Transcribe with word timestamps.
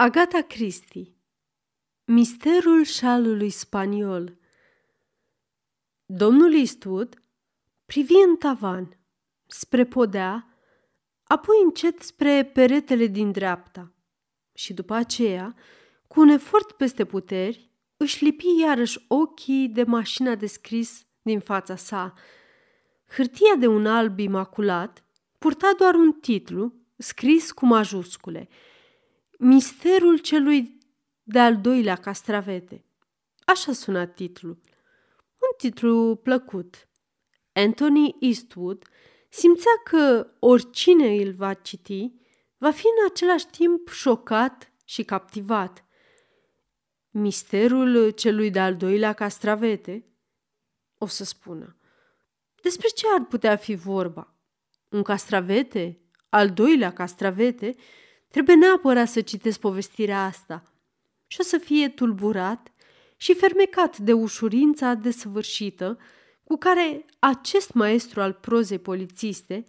Agata 0.00 0.40
Christie 0.40 1.16
Misterul 2.04 2.84
șalului 2.84 3.50
spaniol 3.50 4.38
Domnul 6.06 6.54
Eastwood 6.54 7.22
privi 7.86 8.14
în 8.28 8.36
tavan, 8.36 8.98
spre 9.46 9.84
podea, 9.84 10.58
apoi 11.22 11.56
încet 11.64 12.02
spre 12.02 12.44
peretele 12.44 13.06
din 13.06 13.32
dreapta 13.32 13.92
și 14.54 14.74
după 14.74 14.94
aceea, 14.94 15.54
cu 16.06 16.20
un 16.20 16.28
efort 16.28 16.72
peste 16.72 17.04
puteri, 17.04 17.70
își 17.96 18.24
lipi 18.24 18.60
iarăși 18.60 19.04
ochii 19.08 19.68
de 19.68 19.82
mașina 19.82 20.34
de 20.34 20.46
scris 20.46 21.06
din 21.22 21.40
fața 21.40 21.76
sa. 21.76 22.14
Hârtia 23.06 23.54
de 23.58 23.66
un 23.66 23.86
alb 23.86 24.18
imaculat 24.18 25.04
purta 25.38 25.72
doar 25.78 25.94
un 25.94 26.12
titlu 26.12 26.74
scris 26.96 27.52
cu 27.52 27.66
majuscule– 27.66 28.48
Misterul 29.40 30.18
celui 30.18 30.78
de-al 31.22 31.60
doilea 31.60 31.96
castravete. 31.96 32.84
Așa 33.44 33.72
suna 33.72 34.06
titlul. 34.06 34.60
Un 35.40 35.56
titlu 35.56 36.16
plăcut. 36.22 36.88
Anthony 37.52 38.16
Eastwood 38.20 38.84
simțea 39.28 39.70
că 39.84 40.30
oricine 40.38 41.06
îl 41.06 41.32
va 41.32 41.54
citi 41.54 42.12
va 42.56 42.70
fi 42.70 42.84
în 42.86 43.10
același 43.10 43.46
timp 43.46 43.88
șocat 43.88 44.72
și 44.84 45.02
captivat. 45.02 45.84
Misterul 47.10 48.10
celui 48.10 48.50
de-al 48.50 48.76
doilea 48.76 49.12
castravete? 49.12 50.06
O 50.98 51.06
să 51.06 51.24
spună. 51.24 51.76
Despre 52.62 52.88
ce 52.88 53.06
ar 53.18 53.24
putea 53.24 53.56
fi 53.56 53.74
vorba? 53.74 54.34
Un 54.88 55.02
castravete? 55.02 56.00
Al 56.28 56.50
doilea 56.50 56.92
castravete? 56.92 57.76
Trebuie 58.30 58.56
neapărat 58.56 59.08
să 59.08 59.20
citesc 59.20 59.60
povestirea 59.60 60.24
asta 60.24 60.62
și 61.26 61.40
o 61.40 61.42
să 61.42 61.58
fie 61.58 61.88
tulburat 61.88 62.72
și 63.16 63.34
fermecat 63.34 63.98
de 63.98 64.12
ușurința 64.12 64.94
desăvârșită 64.94 65.98
cu 66.44 66.56
care 66.56 67.04
acest 67.18 67.72
maestru 67.72 68.20
al 68.20 68.32
prozei 68.32 68.78
polițiste 68.78 69.64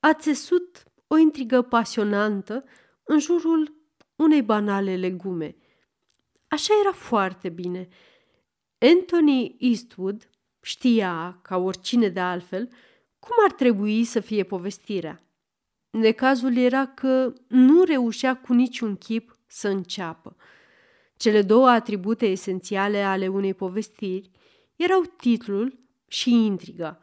a 0.00 0.14
țesut 0.14 0.84
o 1.06 1.16
intrigă 1.16 1.62
pasionantă 1.62 2.64
în 3.02 3.18
jurul 3.18 3.74
unei 4.16 4.42
banale 4.42 4.96
legume. 4.96 5.56
Așa 6.48 6.74
era 6.80 6.92
foarte 6.92 7.48
bine. 7.48 7.88
Anthony 8.78 9.56
Eastwood 9.58 10.30
știa, 10.60 11.38
ca 11.42 11.56
oricine 11.56 12.08
de 12.08 12.20
altfel, 12.20 12.68
cum 13.18 13.36
ar 13.44 13.52
trebui 13.52 14.04
să 14.04 14.20
fie 14.20 14.44
povestirea. 14.44 15.22
Necazul 15.92 16.56
era 16.56 16.86
că 16.86 17.32
nu 17.48 17.82
reușea 17.82 18.36
cu 18.36 18.52
niciun 18.52 18.96
chip 18.96 19.36
să 19.46 19.68
înceapă. 19.68 20.36
Cele 21.16 21.42
două 21.42 21.68
atribute 21.68 22.26
esențiale 22.26 23.02
ale 23.02 23.28
unei 23.28 23.54
povestiri 23.54 24.30
erau 24.76 25.02
titlul 25.16 25.78
și 26.06 26.30
intriga. 26.30 26.98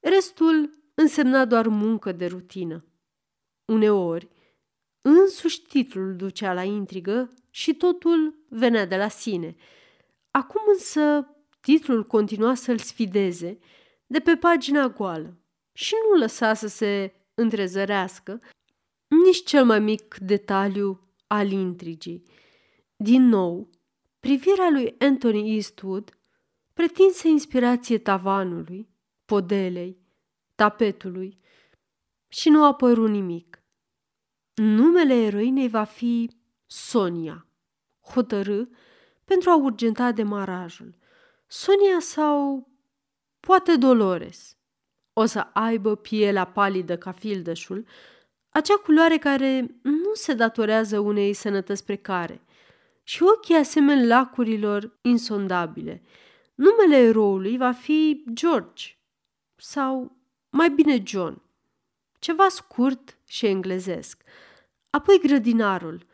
Restul 0.00 0.70
însemna 0.94 1.44
doar 1.44 1.66
muncă 1.66 2.12
de 2.12 2.26
rutină. 2.26 2.84
Uneori, 3.64 4.28
însuși 5.02 5.62
titlul 5.62 6.16
ducea 6.16 6.52
la 6.52 6.62
intrigă 6.62 7.32
și 7.50 7.74
totul 7.74 8.44
venea 8.48 8.86
de 8.86 8.96
la 8.96 9.08
sine. 9.08 9.54
Acum 10.30 10.60
însă 10.72 11.28
titlul 11.60 12.04
continua 12.04 12.54
să-l 12.54 12.78
sfideze 12.78 13.58
de 14.06 14.18
pe 14.20 14.36
pagina 14.36 14.88
goală 14.88 15.38
și 15.72 15.94
nu 16.10 16.18
lăsa 16.18 16.54
să 16.54 16.66
se 16.66 17.21
întrezărească 17.34 18.40
nici 19.24 19.44
cel 19.44 19.64
mai 19.64 19.80
mic 19.80 20.16
detaliu 20.18 21.00
al 21.26 21.50
intrigii. 21.50 22.22
Din 22.96 23.22
nou, 23.22 23.70
privirea 24.20 24.68
lui 24.70 24.94
Anthony 24.98 25.54
Eastwood 25.54 26.18
pretinse 26.72 27.28
inspirație 27.28 27.98
tavanului, 27.98 28.88
podelei, 29.24 29.98
tapetului 30.54 31.38
și 32.28 32.48
nu 32.48 32.64
apăru 32.64 33.06
nimic. 33.06 33.62
Numele 34.54 35.14
eroinei 35.14 35.68
va 35.68 35.84
fi 35.84 36.30
Sonia, 36.66 37.46
hotărâ 38.00 38.64
pentru 39.24 39.50
a 39.50 39.56
urgenta 39.56 40.12
demarajul. 40.12 40.96
Sonia 41.46 42.00
sau 42.00 42.68
poate 43.40 43.76
Dolores– 43.76 44.56
o 45.12 45.24
să 45.24 45.46
aibă 45.52 45.96
pielea 45.96 46.44
palidă 46.44 46.96
ca 46.96 47.12
fildeșul, 47.12 47.86
acea 48.48 48.76
culoare 48.76 49.18
care 49.18 49.74
nu 49.82 50.14
se 50.14 50.34
datorează 50.34 50.98
unei 50.98 51.32
sănătăți 51.32 51.84
precare, 51.84 52.40
și 53.02 53.22
ochii 53.22 53.54
asemeni 53.54 54.06
lacurilor 54.06 54.98
insondabile. 55.00 56.02
Numele 56.54 56.96
eroului 56.96 57.56
va 57.56 57.72
fi 57.72 58.24
George 58.32 58.84
sau 59.56 60.16
mai 60.50 60.70
bine 60.70 61.02
John, 61.06 61.42
ceva 62.18 62.48
scurt 62.48 63.18
și 63.26 63.46
englezesc. 63.46 64.22
Apoi 64.90 65.20
grădinarul. 65.22 66.06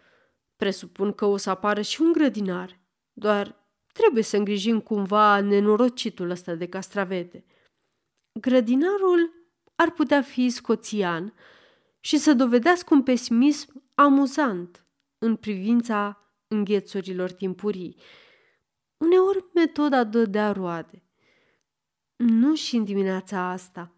Presupun 0.57 1.13
că 1.13 1.25
o 1.25 1.37
să 1.37 1.51
apară 1.51 1.81
și 1.81 2.01
un 2.01 2.13
grădinar, 2.13 2.79
doar 3.13 3.57
trebuie 3.93 4.23
să 4.23 4.37
îngrijim 4.37 4.81
cumva 4.81 5.41
nenorocitul 5.41 6.31
ăsta 6.31 6.55
de 6.55 6.67
castravete– 6.67 7.45
grădinarul 8.41 9.33
ar 9.75 9.91
putea 9.91 10.23
fi 10.23 10.49
scoțian 10.49 11.35
și 12.01 12.19
să 12.19 12.35
dovedească 12.35 12.95
un 12.95 13.03
pesimism 13.03 13.83
amuzant 13.95 14.87
în 15.19 15.37
privința 15.37 16.23
înghețurilor 16.47 17.33
timpurii. 17.33 18.01
Uneori 18.97 19.45
metoda 19.55 20.05
dădea 20.05 20.53
roade. 20.53 21.03
Nu 22.17 22.55
și 22.55 22.77
în 22.77 22.85
dimineața 22.85 23.51
asta. 23.51 23.93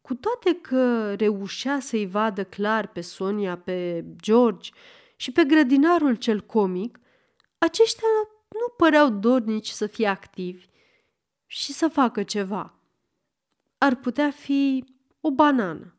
Cu 0.00 0.14
toate 0.14 0.60
că 0.60 1.14
reușea 1.14 1.80
să-i 1.80 2.06
vadă 2.06 2.44
clar 2.44 2.86
pe 2.86 3.00
Sonia, 3.00 3.58
pe 3.58 4.04
George 4.16 4.70
și 5.16 5.32
pe 5.32 5.44
grădinarul 5.44 6.14
cel 6.14 6.40
comic, 6.40 6.98
aceștia 7.58 8.08
nu 8.48 8.74
păreau 8.76 9.10
dornici 9.10 9.68
să 9.68 9.86
fie 9.86 10.06
activi 10.06 10.66
și 11.46 11.72
să 11.72 11.88
facă 11.88 12.22
ceva 12.22 12.83
ar 13.84 13.94
putea 13.94 14.30
fi 14.30 14.84
o 15.20 15.30
banană. 15.30 15.98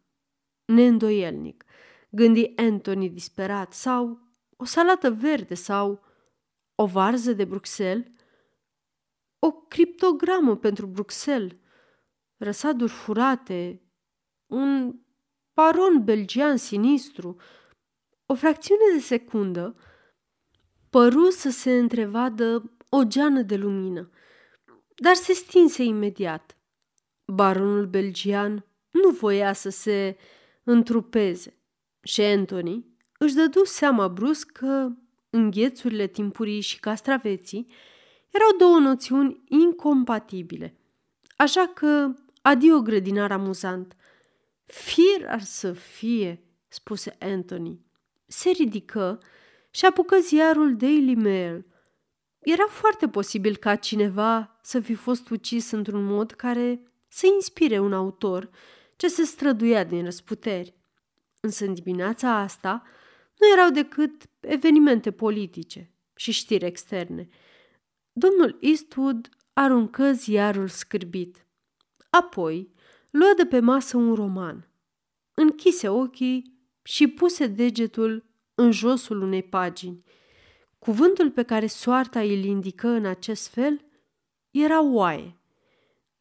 Neîndoielnic, 0.66 1.66
gândi 2.09 2.53
Anthony 2.56 3.09
disperat, 3.09 3.73
sau 3.73 4.19
o 4.56 4.66
salată 4.66 5.12
verde 5.12 5.53
sau 5.53 6.03
o 6.75 6.85
varză 6.85 7.34
de 7.34 7.46
Bruxelles, 7.46 8.07
o 9.40 9.51
criptogramă 9.51 10.56
pentru 10.57 10.85
Bruxelles, 10.85 11.57
răsaduri 12.38 12.91
furate, 12.91 13.81
un 14.46 15.00
paron 15.53 16.03
belgian 16.03 16.57
sinistru, 16.57 17.35
o 18.25 18.35
fracțiune 18.35 18.81
de 18.94 19.00
secundă, 19.00 19.75
păru 20.90 21.29
să 21.29 21.50
se 21.50 21.78
întrevadă 21.78 22.78
o 22.90 23.03
geană 23.03 23.41
de 23.41 23.56
lumină, 23.56 24.09
dar 24.96 25.16
se 25.16 25.34
stinse 25.34 25.84
imediat. 25.84 26.54
Baronul 27.25 27.86
belgian 27.86 28.66
nu 28.91 29.09
voia 29.09 29.53
să 29.53 29.69
se 29.69 30.18
întrupeze 30.63 31.58
și 32.03 32.22
Anthony 32.22 32.86
își 33.18 33.34
dădu 33.34 33.63
seama 33.63 34.08
brusc 34.08 34.52
că 34.52 34.90
înghețurile 35.30 36.08
timpurii 36.08 36.62
și 36.62 36.80
castraveții 36.80 37.68
erau 38.30 38.58
două 38.58 38.80
noțiuni 38.80 39.41
incompatibile. 39.47 40.78
Așa 41.35 41.72
că 41.74 42.14
adio 42.41 42.81
grădinar 42.81 43.31
amuzant. 43.31 43.96
Fir 44.66 45.28
ar 45.28 45.41
să 45.41 45.72
fie, 45.72 46.44
spuse 46.68 47.16
Anthony. 47.19 47.85
Se 48.25 48.50
ridică 48.50 49.19
și 49.72 49.85
apucă 49.85 50.18
ziarul 50.19 50.75
Daily 50.75 51.16
Mail. 51.16 51.66
Era 52.40 52.66
foarte 52.70 53.08
posibil 53.08 53.55
ca 53.55 53.76
cineva 53.76 54.59
să 54.61 54.79
fi 54.79 54.94
fost 54.94 55.29
ucis 55.29 55.72
într-un 55.72 56.03
mod 56.03 56.32
care 56.32 56.82
să 57.16 57.26
inspire 57.34 57.79
un 57.79 57.94
autor 57.94 58.50
ce 58.96 59.08
se 59.08 59.23
străduia 59.23 59.84
din 59.84 60.03
răsputeri. 60.03 60.73
Însă 61.40 61.66
în 61.66 61.73
dimineața 61.73 62.38
asta 62.38 62.84
nu 63.40 63.52
erau 63.52 63.70
decât 63.70 64.23
evenimente 64.40 65.12
politice 65.12 65.91
și 66.16 66.32
știri 66.32 66.66
externe. 66.66 67.28
Domnul 68.14 68.58
Eastwood 68.62 69.29
aruncă 69.53 70.12
ziarul 70.12 70.67
scârbit. 70.67 71.46
Apoi 72.09 72.73
luă 73.12 73.34
de 73.38 73.46
pe 73.46 73.59
masă 73.59 73.97
un 73.97 74.14
roman. 74.14 74.70
Închise 75.34 75.90
ochii 75.90 76.59
și 76.84 77.08
puse 77.08 77.47
degetul 77.47 78.26
în 78.56 78.72
josul 78.72 79.22
unei 79.22 79.44
pagini. 79.44 80.03
Cuvântul 80.79 81.32
pe 81.32 81.44
care 81.44 81.68
soarta 81.68 82.20
îl 82.20 82.44
indică 82.44 82.88
în 82.88 83.06
acest 83.06 83.47
fel 83.47 83.85
era 84.52 84.84
oaie. 84.84 85.40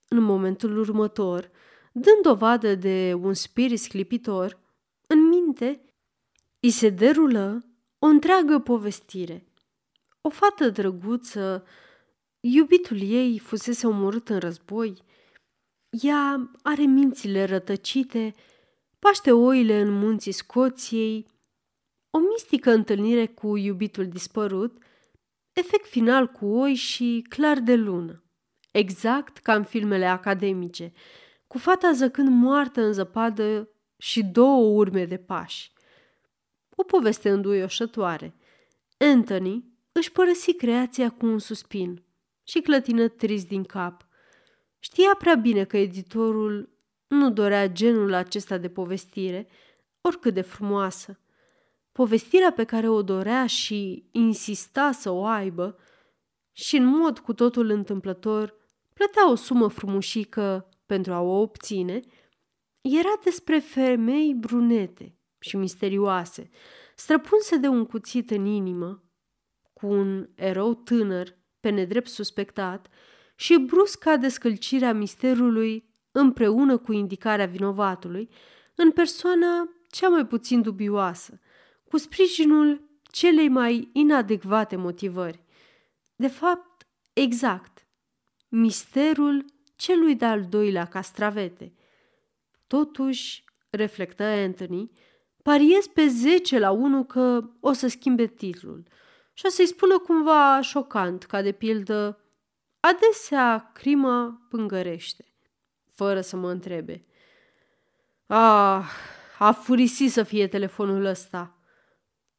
În 0.08 0.22
momentul 0.22 0.78
următor, 0.78 1.50
dând 1.92 2.22
dovadă 2.22 2.74
de 2.74 3.14
un 3.20 3.34
spirit 3.34 3.80
sclipitor, 3.80 4.58
în 5.06 5.28
minte 5.28 5.80
îi 6.60 6.70
se 6.70 6.88
derulă 6.88 7.64
o 7.98 8.06
întreagă 8.06 8.58
povestire. 8.58 9.46
O 10.20 10.28
fată 10.28 10.70
drăguță, 10.70 11.66
iubitul 12.40 13.00
ei 13.00 13.38
fusese 13.38 13.86
omorât 13.86 14.28
în 14.28 14.38
război, 14.38 15.02
ea 15.90 16.50
are 16.62 16.82
mințile 16.82 17.44
rătăcite, 17.44 18.34
paște 18.98 19.32
oile 19.32 19.80
în 19.80 19.98
munții 19.98 20.32
Scoției, 20.32 21.26
o 22.10 22.18
mistică 22.18 22.70
întâlnire 22.70 23.26
cu 23.26 23.56
iubitul 23.56 24.08
dispărut, 24.08 24.82
efect 25.52 25.86
final 25.86 26.26
cu 26.26 26.46
oi 26.46 26.74
și 26.74 27.26
clar 27.28 27.60
de 27.60 27.74
lună, 27.74 28.23
exact 28.76 29.38
ca 29.38 29.54
în 29.54 29.64
filmele 29.64 30.06
academice, 30.06 30.92
cu 31.46 31.58
fata 31.58 31.92
zăcând 31.92 32.28
moartă 32.28 32.80
în 32.80 32.92
zăpadă 32.92 33.68
și 33.96 34.24
două 34.24 34.78
urme 34.78 35.04
de 35.04 35.16
pași. 35.16 35.72
O 36.76 36.82
poveste 36.82 37.30
înduioșătoare. 37.30 38.34
Anthony 38.98 39.64
își 39.92 40.12
părăsi 40.12 40.54
creația 40.54 41.10
cu 41.10 41.26
un 41.26 41.38
suspin 41.38 42.04
și 42.44 42.60
clătină 42.60 43.08
trist 43.08 43.48
din 43.48 43.64
cap. 43.64 44.06
Știa 44.78 45.14
prea 45.18 45.34
bine 45.34 45.64
că 45.64 45.76
editorul 45.76 46.78
nu 47.06 47.30
dorea 47.30 47.68
genul 47.68 48.12
acesta 48.14 48.58
de 48.58 48.68
povestire, 48.68 49.48
oricât 50.00 50.34
de 50.34 50.40
frumoasă. 50.40 51.18
Povestirea 51.92 52.52
pe 52.52 52.64
care 52.64 52.88
o 52.88 53.02
dorea 53.02 53.46
și 53.46 54.08
insista 54.10 54.92
să 54.92 55.10
o 55.10 55.24
aibă 55.24 55.78
și 56.52 56.76
în 56.76 56.84
mod 56.84 57.18
cu 57.18 57.32
totul 57.32 57.70
întâmplător 57.70 58.62
plătea 58.94 59.30
o 59.30 59.34
sumă 59.34 59.68
frumușică 59.68 60.68
pentru 60.86 61.12
a 61.12 61.20
o 61.20 61.40
obține, 61.40 62.00
era 62.80 63.18
despre 63.24 63.58
femei 63.58 64.34
brunete 64.34 65.18
și 65.38 65.56
misterioase, 65.56 66.50
străpunse 66.96 67.56
de 67.56 67.68
un 67.68 67.84
cuțit 67.84 68.30
în 68.30 68.44
inimă, 68.44 69.02
cu 69.72 69.86
un 69.86 70.28
erou 70.34 70.74
tânăr 70.74 71.38
pe 71.60 71.68
nedrept 71.68 72.08
suspectat 72.08 72.88
și 73.36 73.58
brusca 73.58 74.16
descălcirea 74.16 74.92
misterului 74.92 75.88
împreună 76.12 76.76
cu 76.78 76.92
indicarea 76.92 77.46
vinovatului 77.46 78.28
în 78.74 78.90
persoana 78.90 79.68
cea 79.88 80.08
mai 80.08 80.26
puțin 80.26 80.62
dubioasă, 80.62 81.40
cu 81.84 81.96
sprijinul 81.96 82.88
celei 83.02 83.48
mai 83.48 83.90
inadecvate 83.92 84.76
motivări. 84.76 85.42
De 86.16 86.28
fapt, 86.28 86.86
exact, 87.12 87.73
misterul 88.54 89.44
celui 89.76 90.14
de-al 90.14 90.44
doilea 90.44 90.84
castravete. 90.84 91.72
Totuși, 92.66 93.44
reflectă 93.70 94.22
Anthony, 94.22 94.90
pariez 95.42 95.86
pe 95.86 96.06
10 96.06 96.58
la 96.58 96.70
1 96.70 97.04
că 97.04 97.50
o 97.60 97.72
să 97.72 97.86
schimbe 97.86 98.26
titlul 98.26 98.86
și 99.32 99.46
o 99.46 99.48
să-i 99.48 99.66
spună 99.66 99.98
cumva 99.98 100.60
șocant, 100.60 101.24
ca 101.24 101.42
de 101.42 101.52
pildă, 101.52 102.24
adesea 102.80 103.70
crima 103.74 104.46
pângărește, 104.48 105.34
fără 105.94 106.20
să 106.20 106.36
mă 106.36 106.50
întrebe. 106.50 107.04
Ah, 108.26 108.90
a 109.38 109.52
furisit 109.52 110.12
să 110.12 110.22
fie 110.22 110.48
telefonul 110.48 111.04
ăsta. 111.04 111.58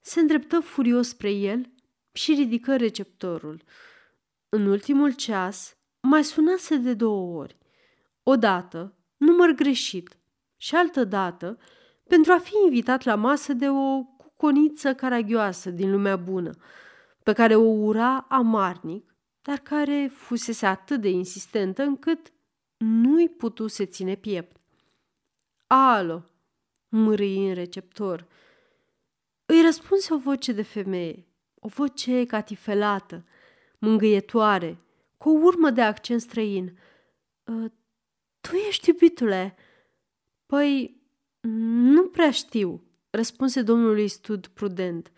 Se 0.02 0.20
îndreptă 0.20 0.60
furios 0.60 1.08
spre 1.08 1.32
el 1.32 1.70
și 2.12 2.34
ridică 2.34 2.76
receptorul. 2.76 3.64
În 4.50 4.66
ultimul 4.66 5.14
ceas, 5.14 5.78
mai 6.06 6.24
sunase 6.24 6.78
de 6.78 6.94
două 6.94 7.40
ori. 7.40 7.58
Odată, 8.24 8.94
număr 9.18 9.50
greșit, 9.50 10.18
și 10.58 10.76
altă 10.76 11.04
dată, 11.04 11.58
pentru 12.08 12.32
a 12.32 12.38
fi 12.38 12.54
invitat 12.64 13.04
la 13.04 13.16
masă 13.16 13.54
de 13.54 13.70
o 13.70 14.04
cuconiță 14.04 14.94
caragioasă 14.94 15.70
din 15.70 15.92
lumea 15.92 16.16
bună, 16.16 16.52
pe 17.24 17.34
care 17.34 17.56
o 17.56 17.70
ura 17.70 18.26
amarnic, 18.30 19.16
dar 19.42 19.58
care 19.58 20.12
fusese 20.14 20.66
atât 20.66 21.02
de 21.02 21.10
insistentă 21.10 21.84
încât 21.84 22.34
nu-i 22.78 23.30
putuse 23.30 23.86
ține 23.86 24.16
piept. 24.16 24.58
Alo, 25.68 26.24
mârâi 26.88 27.48
în 27.48 27.54
receptor. 27.54 28.28
Îi 29.46 29.62
răspunse 29.62 30.14
o 30.14 30.18
voce 30.18 30.52
de 30.52 30.62
femeie, 30.62 31.28
o 31.60 31.68
voce 31.68 32.26
catifelată, 32.26 33.26
mângâietoare, 33.78 34.85
cu 35.26 35.32
o 35.32 35.40
urmă 35.42 35.70
de 35.70 35.82
accent 35.82 36.22
străin. 36.22 36.78
Ă, 37.48 37.72
tu 38.42 38.56
ești 38.56 38.90
iubitule?" 38.90 39.56
Păi, 40.46 41.02
nu 41.42 42.08
prea 42.08 42.32
știu, 42.32 42.84
răspunse 43.10 43.62
domnului 43.62 44.08
Stud 44.08 44.48
prudent. 44.48 45.12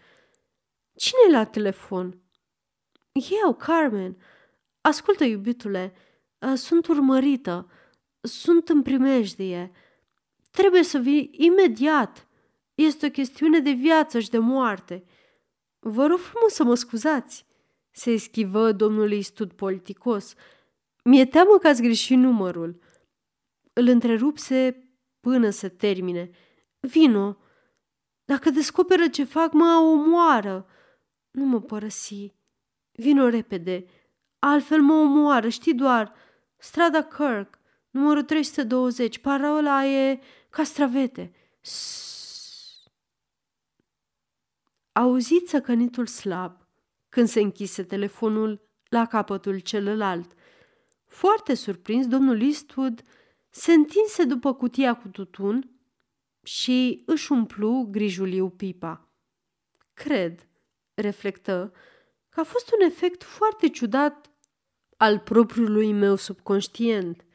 cine 0.95 1.19
e 1.27 1.31
la 1.31 1.45
telefon? 1.45 2.21
Eu, 3.43 3.53
Carmen. 3.53 4.17
Ascultă, 4.81 5.23
iubitule, 5.23 5.93
ă, 6.41 6.55
sunt 6.55 6.87
urmărită, 6.87 7.71
sunt 8.21 8.69
în 8.69 8.81
primejdie. 8.81 9.71
Trebuie 10.51 10.83
să 10.83 10.97
vii 10.97 11.29
imediat. 11.31 12.27
Este 12.75 13.05
o 13.05 13.09
chestiune 13.09 13.59
de 13.59 13.71
viață 13.71 14.19
și 14.19 14.29
de 14.29 14.37
moarte. 14.37 15.03
Vă 15.79 16.05
rog 16.05 16.19
frumos 16.19 16.53
să 16.53 16.63
mă 16.63 16.75
scuzați 16.75 17.46
se 17.97 18.11
eschivă 18.11 18.71
domnului 18.71 19.21
stud 19.21 19.53
politicos. 19.53 20.33
Mi-e 21.03 21.25
teamă 21.25 21.57
că 21.57 21.67
ați 21.67 21.81
greșit 21.81 22.17
numărul. 22.17 22.79
Îl 23.73 23.87
întrerupse 23.87 24.87
până 25.19 25.49
să 25.49 25.69
termine. 25.69 26.29
Vino! 26.79 27.37
Dacă 28.25 28.49
descoperă 28.49 29.07
ce 29.07 29.23
fac, 29.23 29.53
mă 29.53 29.79
omoară. 29.83 30.67
Nu 31.31 31.45
mă 31.45 31.61
părăsi. 31.61 32.33
Vino 32.91 33.29
repede. 33.29 33.85
Altfel 34.39 34.81
mă 34.81 34.93
omoară, 34.93 35.49
știi 35.49 35.73
doar. 35.73 36.13
Strada 36.57 37.03
Kirk, 37.03 37.59
numărul 37.89 38.23
320, 38.23 39.19
parola 39.19 39.85
e 39.85 40.19
castravete. 40.49 41.33
Sss. 41.61 42.83
Auziți 44.91 45.49
săcănitul 45.49 46.05
slab 46.05 46.66
când 47.17 47.29
se 47.29 47.39
închise 47.39 47.83
telefonul 47.83 48.69
la 48.89 49.05
capătul 49.05 49.59
celălalt. 49.59 50.33
Foarte 51.05 51.53
surprins, 51.53 52.07
domnul 52.07 52.41
Eastwood 52.41 53.01
se 53.49 53.71
întinse 53.71 54.23
după 54.23 54.53
cutia 54.53 54.95
cu 54.95 55.07
tutun 55.07 55.79
și 56.43 57.03
își 57.05 57.31
umplu 57.31 57.87
grijuliu 57.91 58.49
pipa. 58.49 59.11
Cred, 59.93 60.47
reflectă, 60.93 61.73
că 62.29 62.39
a 62.39 62.43
fost 62.43 62.71
un 62.73 62.85
efect 62.85 63.23
foarte 63.23 63.69
ciudat 63.69 64.31
al 64.97 65.19
propriului 65.19 65.91
meu 65.91 66.15
subconștient. 66.15 67.25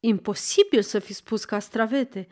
Imposibil 0.00 0.82
să 0.82 0.98
fi 0.98 1.12
spus 1.12 1.44
castravete. 1.44 2.28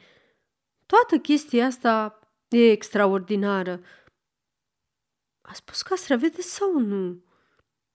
Toată 0.86 1.18
chestia 1.18 1.66
asta 1.66 2.18
e 2.48 2.70
extraordinară. 2.70 3.80
A 5.46 5.52
spus 5.52 5.82
castravete 5.82 6.40
sau 6.40 6.78
nu? 6.78 7.24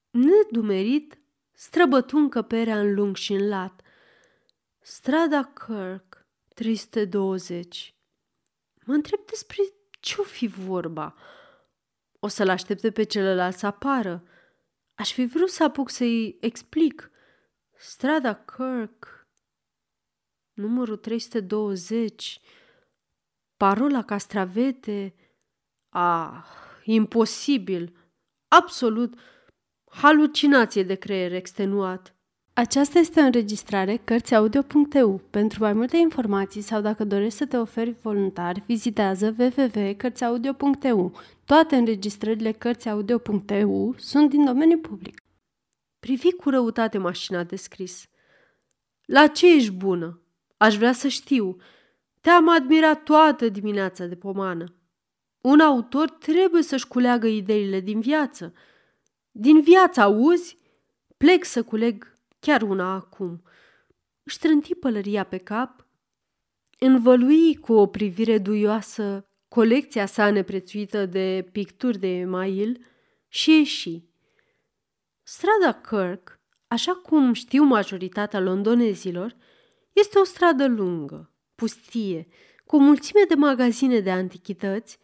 Nedumerit, 0.10 1.20
străbătu 1.52 2.18
încăperea 2.18 2.80
în 2.80 2.94
lung 2.94 3.16
și 3.16 3.34
în 3.34 3.48
lat. 3.48 3.82
Strada 4.80 5.44
Kirk, 5.44 6.28
320. 6.56 7.96
Mă 8.86 8.94
întreb 8.94 9.20
despre 9.26 9.64
ce-o 10.00 10.24
fi 10.24 10.48
vorba. 10.48 11.16
O 12.20 12.28
să-l 12.28 12.50
aștepte 12.50 12.92
pe 12.92 13.04
celălalt 13.04 13.56
să 13.56 13.66
apară. 13.66 14.24
Aș 14.96 15.14
fi 15.14 15.26
vrut 15.26 15.50
să 15.50 15.64
apuc 15.64 15.90
să-i 15.90 16.38
explic. 16.40 17.12
Strada 17.78 18.34
Kirk, 18.36 19.28
numărul 20.54 20.98
320, 20.98 22.40
parola 23.58 24.04
castravete. 24.04 25.16
Ah, 25.90 26.69
imposibil, 26.94 27.94
absolut, 28.48 29.14
halucinație 29.86 30.84
de 30.84 30.96
creier 30.96 31.34
extenuat. 31.34 32.14
Aceasta 32.54 33.00
este 33.00 33.20
o 33.20 33.24
înregistrare 33.24 34.02
Cărțiaudio.eu. 34.04 35.22
Pentru 35.30 35.64
mai 35.64 35.74
multe 35.74 35.98
informații 35.98 36.62
sau 36.62 36.82
dacă 36.82 37.04
dorești 37.04 37.38
să 37.38 37.46
te 37.46 37.58
oferi 37.58 37.96
voluntar, 38.02 38.64
vizitează 38.66 39.36
www.cărțiaudio.eu. 39.38 41.20
Toate 41.46 41.76
înregistrările 41.76 42.52
Cărțiaudio.eu 42.52 43.96
sunt 43.98 44.30
din 44.30 44.46
domeniu 44.46 44.78
public. 44.78 45.22
Privi 46.00 46.32
cu 46.32 46.50
răutate 46.50 46.98
mașina 46.98 47.44
de 47.44 47.56
scris. 47.56 48.08
La 49.06 49.28
ce 49.28 49.56
ești 49.56 49.72
bună? 49.72 50.22
Aș 50.58 50.78
vrea 50.78 50.94
să 50.94 51.08
știu. 51.08 51.58
Te-am 52.22 52.50
admirat 52.50 53.04
toată 53.04 53.50
dimineața 53.50 54.06
de 54.06 54.16
pomană. 54.16 54.79
Un 55.42 55.60
autor 55.60 56.10
trebuie 56.10 56.62
să-și 56.62 56.88
culeagă 56.88 57.28
ideile 57.28 57.80
din 57.80 58.00
viață. 58.00 58.54
Din 59.32 59.62
viață, 59.62 60.02
auzi? 60.02 60.58
Plec 61.18 61.44
să 61.44 61.64
culeg 61.64 62.18
chiar 62.40 62.62
una 62.62 62.94
acum. 62.94 63.44
Își 64.24 64.36
ștrânti 64.36 64.76
pălăria 64.76 65.24
pe 65.24 65.38
cap, 65.38 65.88
învălui 66.80 67.56
cu 67.56 67.74
o 67.74 67.88
privire 67.88 68.38
duioasă 68.38 69.24
colecția 69.48 70.06
sa 70.06 70.30
neprețuită 70.30 71.06
de 71.06 71.50
picturi 71.52 72.00
de 72.00 72.08
email 72.08 72.86
și 73.28 73.52
ieși. 73.52 74.04
Strada 75.24 75.74
Kirk, 75.74 76.40
așa 76.68 76.94
cum 76.94 77.34
știu 77.34 77.64
majoritatea 77.64 78.40
londonezilor, 78.40 79.36
este 79.94 80.20
o 80.20 80.24
stradă 80.24 80.68
lungă, 80.68 81.34
pustie, 81.56 82.28
cu 82.66 82.76
o 82.76 82.80
mulțime 82.80 83.22
de 83.28 83.36
magazine 83.36 84.00
de 84.00 84.12
antichități 84.12 85.00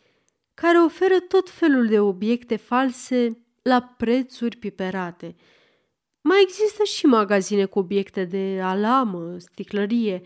care 0.56 0.78
oferă 0.78 1.20
tot 1.20 1.50
felul 1.50 1.88
de 1.88 2.00
obiecte 2.00 2.56
false 2.56 3.46
la 3.62 3.82
prețuri 3.82 4.58
piperate. 4.58 5.36
Mai 6.22 6.42
există 6.42 6.84
și 6.84 7.06
magazine 7.06 7.66
cu 7.66 7.80
obiecte 7.80 8.24
de 8.24 8.60
alamă, 8.64 9.38
sticlărie, 9.38 10.22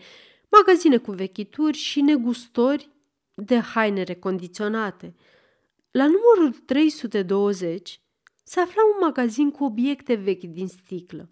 magazine 0.48 0.96
cu 0.96 1.12
vechituri 1.12 1.76
și 1.76 2.00
negustori 2.00 2.90
de 3.34 3.58
haine 3.58 4.02
recondiționate. 4.02 5.14
La 5.90 6.06
numărul 6.06 6.52
320 6.64 8.00
se 8.44 8.60
afla 8.60 8.82
un 8.94 8.98
magazin 9.00 9.50
cu 9.50 9.64
obiecte 9.64 10.14
vechi 10.14 10.44
din 10.44 10.66
sticlă. 10.66 11.30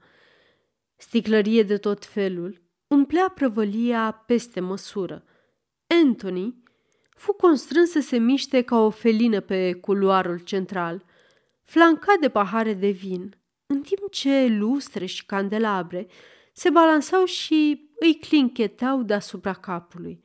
Sticlărie 0.97 1.63
de 1.63 1.77
tot 1.77 2.05
felul 2.05 2.63
umplea 2.87 3.29
prăvălia 3.29 4.25
peste 4.27 4.61
măsură. 4.61 5.25
Anthony 5.87 6.63
fu 7.19 7.33
constrâns 7.33 7.91
să 7.91 8.01
se 8.01 8.17
miște 8.17 8.63
ca 8.63 8.79
o 8.79 8.91
felină 8.91 9.41
pe 9.41 9.73
culoarul 9.73 10.39
central, 10.39 11.05
flancat 11.63 12.19
de 12.21 12.29
pahare 12.29 12.75
de 12.75 12.89
vin, 12.89 13.39
în 13.67 13.81
timp 13.81 14.11
ce 14.11 14.47
lustre 14.47 15.07
și 15.07 15.27
candelabre 15.27 16.07
se 16.53 16.71
balansau 16.71 17.25
și 17.25 17.91
îi 18.01 18.15
clinchetau 18.15 19.03
deasupra 19.03 19.53
capului. 19.53 20.23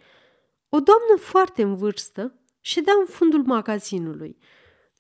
O 0.69 0.79
doamnă 0.79 1.15
foarte 1.17 1.61
în 1.61 1.75
vârstă 1.75 2.39
ședea 2.59 2.93
în 2.99 3.05
fundul 3.05 3.43
magazinului. 3.43 4.37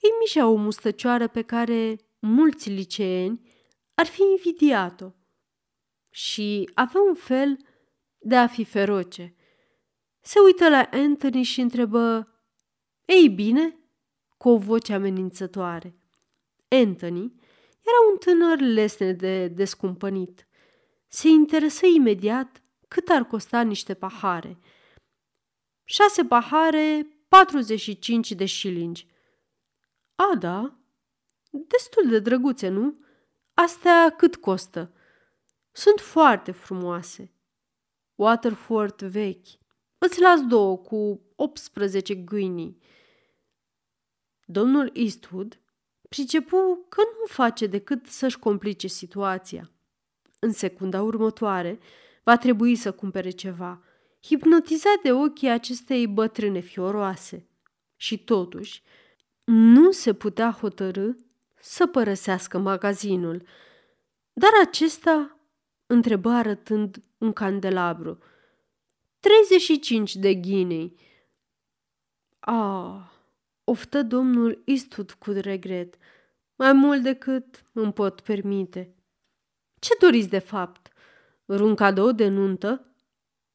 Îi 0.01 0.09
mișea 0.19 0.47
o 0.47 0.55
mustăcioară 0.55 1.27
pe 1.27 1.41
care 1.41 1.95
mulți 2.19 2.69
liceeni 2.69 3.41
ar 3.93 4.05
fi 4.05 4.21
invidiat-o 4.21 5.11
și 6.09 6.69
avea 6.73 7.01
un 7.01 7.13
fel 7.13 7.57
de 8.17 8.35
a 8.35 8.47
fi 8.47 8.63
feroce. 8.63 9.35
Se 10.25 10.39
uită 10.39 10.69
la 10.69 10.89
Anthony 10.91 11.43
și 11.43 11.61
întrebă, 11.61 12.27
Ei 13.05 13.29
bine?" 13.29 13.77
cu 14.37 14.49
o 14.49 14.57
voce 14.57 14.93
amenințătoare. 14.93 15.95
Anthony 16.67 17.33
era 17.81 17.97
un 18.11 18.17
tânăr 18.17 18.59
lesne 18.59 19.13
de 19.13 19.47
descumpănit. 19.47 20.47
Se 21.07 21.27
interesă 21.27 21.85
imediat 21.85 22.63
cât 22.87 23.09
ar 23.09 23.23
costa 23.25 23.61
niște 23.61 23.93
pahare. 23.93 24.59
Șase 25.83 26.25
pahare, 26.25 27.07
45 27.27 28.31
de 28.31 28.45
șilingi. 28.45 29.07
A, 30.15 30.35
da, 30.35 30.77
destul 31.51 32.09
de 32.09 32.19
drăguțe, 32.19 32.67
nu? 32.67 32.97
Astea 33.53 34.09
cât 34.17 34.35
costă? 34.35 34.93
Sunt 35.71 35.99
foarte 35.99 36.51
frumoase. 36.51 37.33
Waterford 38.15 39.01
vechi. 39.01 39.47
Îți 40.05 40.21
las 40.21 40.41
două 40.41 40.77
cu 40.77 41.21
18 41.35 42.15
guinii. 42.15 42.77
Domnul 44.45 44.91
Eastwood 44.93 45.59
pricepu 46.09 46.85
că 46.89 47.01
nu 47.19 47.25
face 47.25 47.67
decât 47.67 48.07
să-și 48.07 48.39
complice 48.39 48.87
situația. 48.87 49.71
În 50.39 50.51
secunda 50.51 51.01
următoare, 51.01 51.79
va 52.23 52.37
trebui 52.37 52.75
să 52.75 52.91
cumpere 52.91 53.29
ceva, 53.29 53.83
hipnotizat 54.21 55.01
de 55.03 55.11
ochii 55.11 55.49
acestei 55.49 56.07
bătrâne 56.07 56.59
fioroase. 56.59 57.47
Și 57.95 58.23
totuși, 58.23 58.83
nu 59.43 59.91
se 59.91 60.13
putea 60.13 60.51
hotărâ 60.51 61.09
să 61.59 61.87
părăsească 61.87 62.57
magazinul, 62.57 63.47
dar 64.33 64.51
acesta 64.65 65.39
întrebă 65.85 66.29
arătând 66.29 67.03
un 67.17 67.33
candelabru. 67.33 68.17
35 69.23 70.15
de 70.15 70.33
ghinei. 70.33 70.95
Ah, 72.39 73.01
oftă 73.63 74.03
domnul 74.03 74.61
Istut 74.65 75.11
cu 75.11 75.31
regret, 75.31 75.97
mai 76.55 76.73
mult 76.73 77.03
decât 77.03 77.63
îmi 77.73 77.93
pot 77.93 78.21
permite. 78.21 78.95
Ce 79.79 79.93
doriți 79.99 80.29
de 80.29 80.39
fapt? 80.39 80.91
Un 81.45 81.75
cadou 81.75 82.11
de 82.11 82.27
nuntă? 82.27 82.95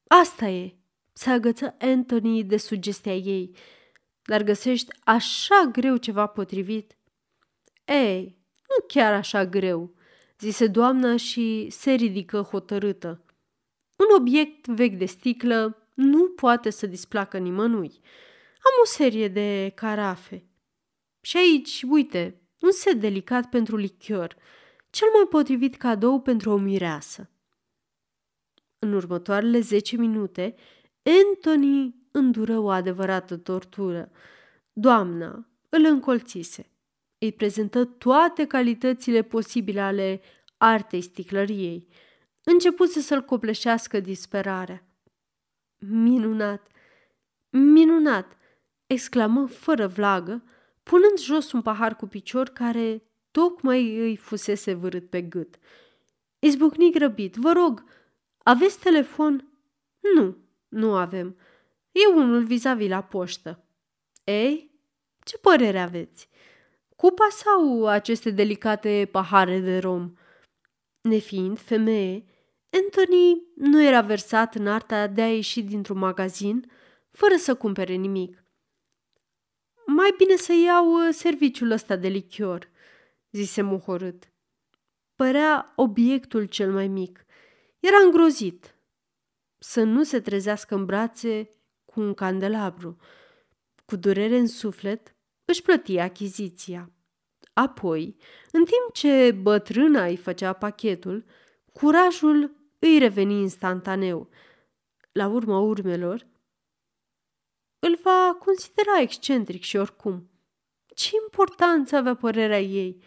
Asta 0.07 0.47
e, 0.47 0.75
se 1.13 1.29
agăță 1.29 1.75
Anthony 1.79 2.43
de 2.43 2.57
sugestia 2.57 3.15
ei. 3.15 3.55
Dar 4.21 4.43
găsești 4.43 4.91
așa 5.03 5.69
greu 5.71 5.97
ceva 5.97 6.27
potrivit? 6.27 6.97
Ei, 7.85 8.37
nu 8.67 8.85
chiar 8.87 9.13
așa 9.13 9.45
greu, 9.45 9.93
zise 10.39 10.67
doamna 10.67 11.17
și 11.17 11.67
se 11.69 11.91
ridică 11.91 12.41
hotărâtă. 12.41 13.23
Un 13.99 14.15
obiect 14.15 14.67
vechi 14.67 14.97
de 14.97 15.05
sticlă 15.05 15.87
nu 15.93 16.29
poate 16.29 16.69
să 16.69 16.87
displacă 16.87 17.37
nimănui. 17.37 17.91
Am 18.57 18.81
o 18.81 18.85
serie 18.85 19.27
de 19.27 19.71
carafe. 19.75 20.43
Și 21.21 21.37
aici, 21.37 21.83
uite, 21.89 22.41
un 22.59 22.71
set 22.71 22.99
delicat 22.99 23.49
pentru 23.49 23.75
lichior, 23.75 24.35
cel 24.89 25.07
mai 25.13 25.25
potrivit 25.29 25.75
cadou 25.75 26.21
pentru 26.21 26.49
o 26.49 26.57
mireasă. 26.57 27.29
În 28.79 28.93
următoarele 28.93 29.59
zece 29.59 29.97
minute, 29.97 30.55
Anthony 31.03 31.95
îndură 32.11 32.59
o 32.59 32.69
adevărată 32.69 33.37
tortură. 33.37 34.11
Doamna 34.73 35.47
îl 35.69 35.85
încolțise. 35.85 36.71
Îi 37.17 37.31
prezentă 37.31 37.85
toate 37.85 38.45
calitățile 38.45 39.21
posibile 39.21 39.81
ale 39.81 40.21
artei 40.57 41.01
sticlăriei. 41.01 41.87
Începuse 42.51 42.99
să-l 42.99 43.21
copleșească 43.21 43.99
disperarea. 43.99 44.83
Minunat! 45.77 46.67
Minunat! 47.49 48.37
exclamă 48.87 49.47
fără 49.47 49.87
vlagă, 49.87 50.43
punând 50.83 51.19
jos 51.19 51.51
un 51.51 51.61
pahar 51.61 51.95
cu 51.95 52.07
picior 52.07 52.49
care 52.49 53.03
tocmai 53.31 53.97
îi 53.97 54.15
fusese 54.15 54.73
vârât 54.73 55.09
pe 55.09 55.21
gât. 55.21 55.59
Izbucni 56.39 56.91
grăbit. 56.91 57.35
Vă 57.35 57.51
rog, 57.51 57.83
aveți 58.37 58.79
telefon? 58.79 59.51
Nu, 60.15 60.37
nu 60.67 60.95
avem. 60.95 61.37
E 61.91 62.13
unul 62.15 62.43
vis-a-vis 62.43 62.89
la 62.89 63.03
poștă. 63.03 63.63
Ei, 64.23 64.71
ce 65.23 65.37
părere 65.37 65.79
aveți? 65.79 66.29
Cupa 66.95 67.27
sau 67.31 67.87
aceste 67.87 68.29
delicate 68.29 69.09
pahare 69.11 69.59
de 69.59 69.77
rom? 69.77 70.13
Nefiind 71.01 71.59
femeie, 71.59 72.23
Anthony 72.69 73.43
nu 73.55 73.83
era 73.83 74.01
versat 74.01 74.55
în 74.55 74.67
arta 74.67 75.07
de 75.07 75.21
a 75.21 75.33
ieși 75.33 75.61
dintr-un 75.61 75.97
magazin 75.97 76.71
fără 77.11 77.35
să 77.35 77.55
cumpere 77.55 77.93
nimic. 77.93 78.43
Mai 79.85 80.13
bine 80.17 80.35
să 80.35 80.53
iau 80.53 80.93
uh, 80.93 81.13
serviciul 81.13 81.71
ăsta 81.71 81.95
de 81.95 82.07
lichior, 82.07 82.69
zise 83.31 83.61
muhorât. 83.61 84.31
Părea 85.15 85.73
obiectul 85.75 86.45
cel 86.45 86.71
mai 86.71 86.87
mic. 86.87 87.25
Era 87.79 87.97
îngrozit 87.97 88.75
să 89.57 89.83
nu 89.83 90.03
se 90.03 90.19
trezească 90.19 90.75
în 90.75 90.85
brațe 90.85 91.49
cu 91.85 91.99
un 91.99 92.13
candelabru. 92.13 92.97
Cu 93.85 93.95
durere 93.95 94.37
în 94.37 94.47
suflet, 94.47 95.15
își 95.45 95.61
plăti 95.61 95.99
achiziția. 95.99 96.91
Apoi, 97.53 98.15
în 98.51 98.65
timp 98.65 98.93
ce 98.93 99.31
bătrâna 99.31 100.05
îi 100.05 100.17
făcea 100.17 100.53
pachetul, 100.53 101.25
curajul 101.73 102.58
îi 102.79 102.97
reveni 102.97 103.33
instantaneu. 103.33 104.29
La 105.11 105.27
urma 105.27 105.59
urmelor, 105.59 106.27
îl 107.79 107.99
va 108.03 108.35
considera 108.39 108.99
excentric 108.99 109.63
și 109.63 109.77
oricum. 109.77 110.29
Ce 110.95 111.09
importanță 111.23 111.95
avea 111.95 112.15
părerea 112.15 112.61
ei? 112.61 113.03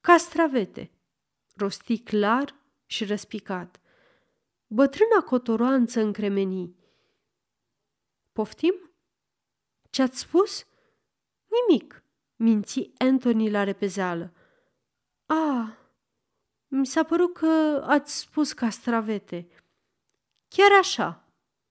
Castravete, 0.00 0.90
rosti 1.54 1.98
clar 1.98 2.54
și 2.86 3.04
răspicat. 3.04 3.80
Bătrâna 4.66 5.20
cotoroanță 5.24 6.00
încremeni. 6.00 6.76
Poftim? 8.32 8.90
Ce-ați 9.90 10.18
spus? 10.18 10.66
Nimic, 11.46 12.04
minți 12.36 12.90
Anthony 12.98 13.50
la 13.50 13.64
repezeală. 13.64 14.32
A, 15.26 15.76
mi 16.68 16.86
s-a 16.86 17.02
părut 17.02 17.34
că 17.34 17.82
ați 17.86 18.18
spus 18.18 18.52
castravete. 18.52 19.48
Chiar 20.48 20.70
așa, 20.80 21.24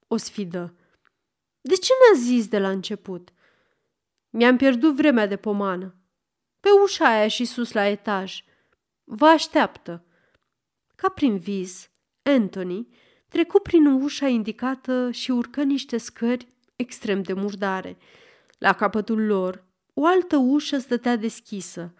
o 0.07 0.17
sfidă. 0.17 0.75
De 1.61 1.75
ce 1.75 1.91
n-a 1.93 2.19
zis 2.19 2.47
de 2.47 2.59
la 2.59 2.69
început? 2.69 3.29
Mi-am 4.29 4.57
pierdut 4.57 4.95
vremea 4.95 5.27
de 5.27 5.35
pomană. 5.35 5.95
Pe 6.59 6.69
ușa 6.83 7.05
aia 7.05 7.27
și 7.27 7.45
sus 7.45 7.71
la 7.71 7.87
etaj. 7.87 8.43
Vă 9.03 9.25
așteaptă. 9.25 10.05
Ca 10.95 11.09
prin 11.09 11.37
vis, 11.37 11.89
Anthony 12.23 12.87
trecu 13.27 13.59
prin 13.59 13.85
ușa 13.85 14.27
indicată 14.27 15.11
și 15.11 15.31
urcă 15.31 15.63
niște 15.63 15.97
scări 15.97 16.47
extrem 16.75 17.21
de 17.21 17.33
murdare. 17.33 17.97
La 18.57 18.73
capătul 18.73 19.25
lor, 19.25 19.63
o 19.93 20.05
altă 20.05 20.37
ușă 20.37 20.77
stătea 20.77 21.15
deschisă, 21.15 21.93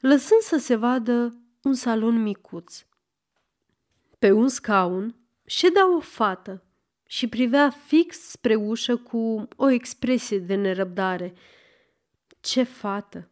lăsând 0.00 0.40
să 0.40 0.56
se 0.56 0.74
vadă 0.74 1.41
un 1.62 1.74
salon 1.74 2.22
micuț. 2.22 2.84
Pe 4.18 4.30
un 4.32 4.48
scaun 4.48 5.16
ședea 5.44 5.94
o 5.96 6.00
fată 6.00 6.62
și 7.06 7.28
privea 7.28 7.70
fix 7.70 8.18
spre 8.18 8.54
ușă 8.54 8.96
cu 8.96 9.48
o 9.56 9.68
expresie 9.68 10.38
de 10.38 10.54
nerăbdare. 10.54 11.34
Ce 12.40 12.62
fată! 12.62 13.30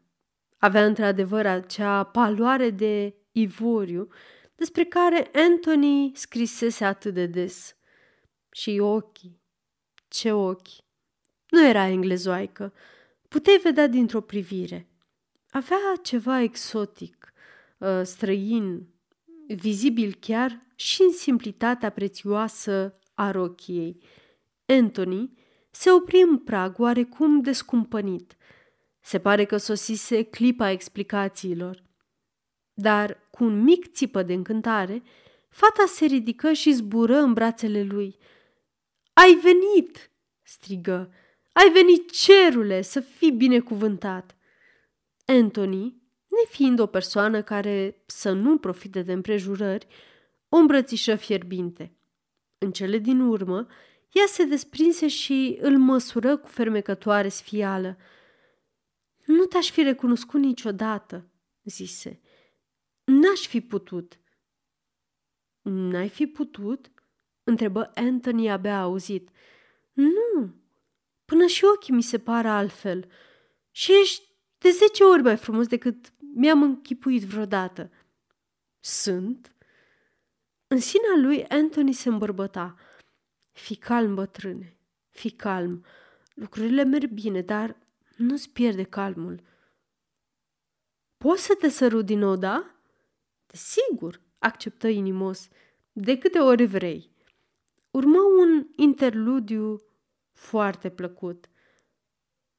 Avea 0.59 0.85
într-adevăr 0.85 1.47
acea 1.47 2.05
paloare 2.05 2.71
de 2.71 3.15
ivoriu 3.33 4.09
despre 4.55 4.85
care 4.85 5.31
Anthony 5.35 6.13
scrisese 6.15 6.85
atât 6.85 7.15
de 7.15 7.27
des. 7.27 7.77
Și 8.51 8.79
ochii. 8.79 9.41
Ce 10.09 10.33
ochi! 10.33 10.69
Nu 11.49 11.67
era 11.67 11.87
englezoaică. 11.87 12.73
Puteai 13.29 13.61
vedea 13.63 13.87
dintr-o 13.87 14.21
privire. 14.21 14.89
Avea 15.51 15.79
ceva 16.03 16.41
exotic, 16.41 17.20
ă, 17.20 17.20
străin, 18.03 18.89
vizibil 19.47 20.17
chiar 20.21 20.67
și 20.75 21.03
în 21.03 21.13
simplitatea 21.13 21.91
prețioasă 21.91 22.99
a 23.15 23.31
rochiei. 23.31 24.03
Anthony 24.67 25.39
se 25.71 25.91
opri 25.91 26.21
în 26.21 26.39
prag 26.39 26.79
oarecum 26.79 27.41
descumpănit. 27.41 28.37
Se 29.01 29.21
pare 29.21 29.45
că 29.45 29.57
sosise 29.57 30.23
clipa 30.23 30.71
explicațiilor. 30.71 31.85
Dar, 32.73 33.29
cu 33.31 33.45
un 33.45 33.63
mic 33.63 33.93
țipă 33.93 34.23
de 34.23 34.33
încântare, 34.33 35.03
fata 35.49 35.85
se 35.87 36.05
ridică 36.05 36.53
și 36.53 36.73
zbură 36.73 37.17
în 37.17 37.33
brațele 37.33 37.83
lui. 37.83 38.17
Ai 39.13 39.35
venit!" 39.43 40.11
strigă. 40.43 41.13
Ai 41.53 41.71
venit, 41.73 42.11
cerule, 42.11 42.83
să 42.83 43.01
fii 43.01 43.31
binecuvântat!" 43.31 44.37
Anthony, 45.25 46.00
nefiind 46.39 46.79
o 46.79 46.87
persoană 46.87 47.43
care 47.43 48.03
să 48.07 48.33
nu 48.33 48.59
profite 48.59 49.03
de 49.03 49.13
împrejurări, 49.13 49.87
o 50.49 50.57
îmbrățișă 50.57 51.15
fierbinte. 51.15 51.95
În 52.59 52.73
cele 52.73 52.99
din 52.99 53.21
urmă, 53.21 53.67
ea 54.13 54.27
se 54.27 54.45
desprinse 54.45 55.09
și 55.09 55.59
îl 55.61 55.79
măsură 55.79 56.37
cu 56.37 56.49
fermecătoare 56.49 57.29
sfială. 57.29 57.97
Nu 59.25 59.45
te-aș 59.45 59.71
fi 59.71 59.83
recunoscut 59.83 60.41
niciodată, 60.41 61.31
zise. 61.65 62.21
N-aș 63.05 63.47
fi 63.47 63.61
putut. 63.61 64.21
N-ai 65.63 66.09
fi 66.09 66.27
putut? 66.27 66.91
întrebă 67.45 67.91
Anthony 67.95 68.51
abia 68.51 68.81
auzit. 68.81 69.29
Nu, 69.93 70.55
până 71.25 71.47
și 71.47 71.65
ochii 71.65 71.95
mi 71.95 72.03
se 72.03 72.19
par 72.19 72.47
altfel. 72.47 73.11
Și 73.71 73.93
ești 74.01 74.29
de 74.59 74.71
zece 74.71 75.05
ori 75.05 75.23
mai 75.23 75.37
frumos 75.37 75.67
decât 75.67 76.13
mi-am 76.35 76.63
închipuit 76.63 77.23
vreodată. 77.23 77.91
Sunt? 78.81 79.55
În 80.67 80.81
sinea 80.81 81.17
lui 81.17 81.45
Anthony 81.45 81.93
se 81.93 82.09
îmbărbăta. 82.09 82.77
Fi 83.53 83.77
calm, 83.77 84.15
bătrâne, 84.15 84.77
fi 85.09 85.31
calm. 85.31 85.85
Lucrurile 86.35 86.85
merg 86.85 87.11
bine, 87.11 87.41
dar 87.41 87.77
nu-ți 88.17 88.51
pierde 88.51 88.83
calmul. 88.83 89.43
Poți 91.17 91.43
să 91.43 91.55
te 91.55 91.69
sărut 91.69 92.07
din 92.07 92.19
nou, 92.19 92.37
da? 92.37 92.75
Sigur, 93.47 94.21
acceptă 94.39 94.89
inimos, 94.89 95.49
de 95.93 96.19
câte 96.19 96.39
ori 96.39 96.65
vrei. 96.65 97.11
Urmă 97.91 98.19
un 98.19 98.67
interludiu 98.77 99.83
foarte 100.33 100.91
plăcut. 100.91 101.49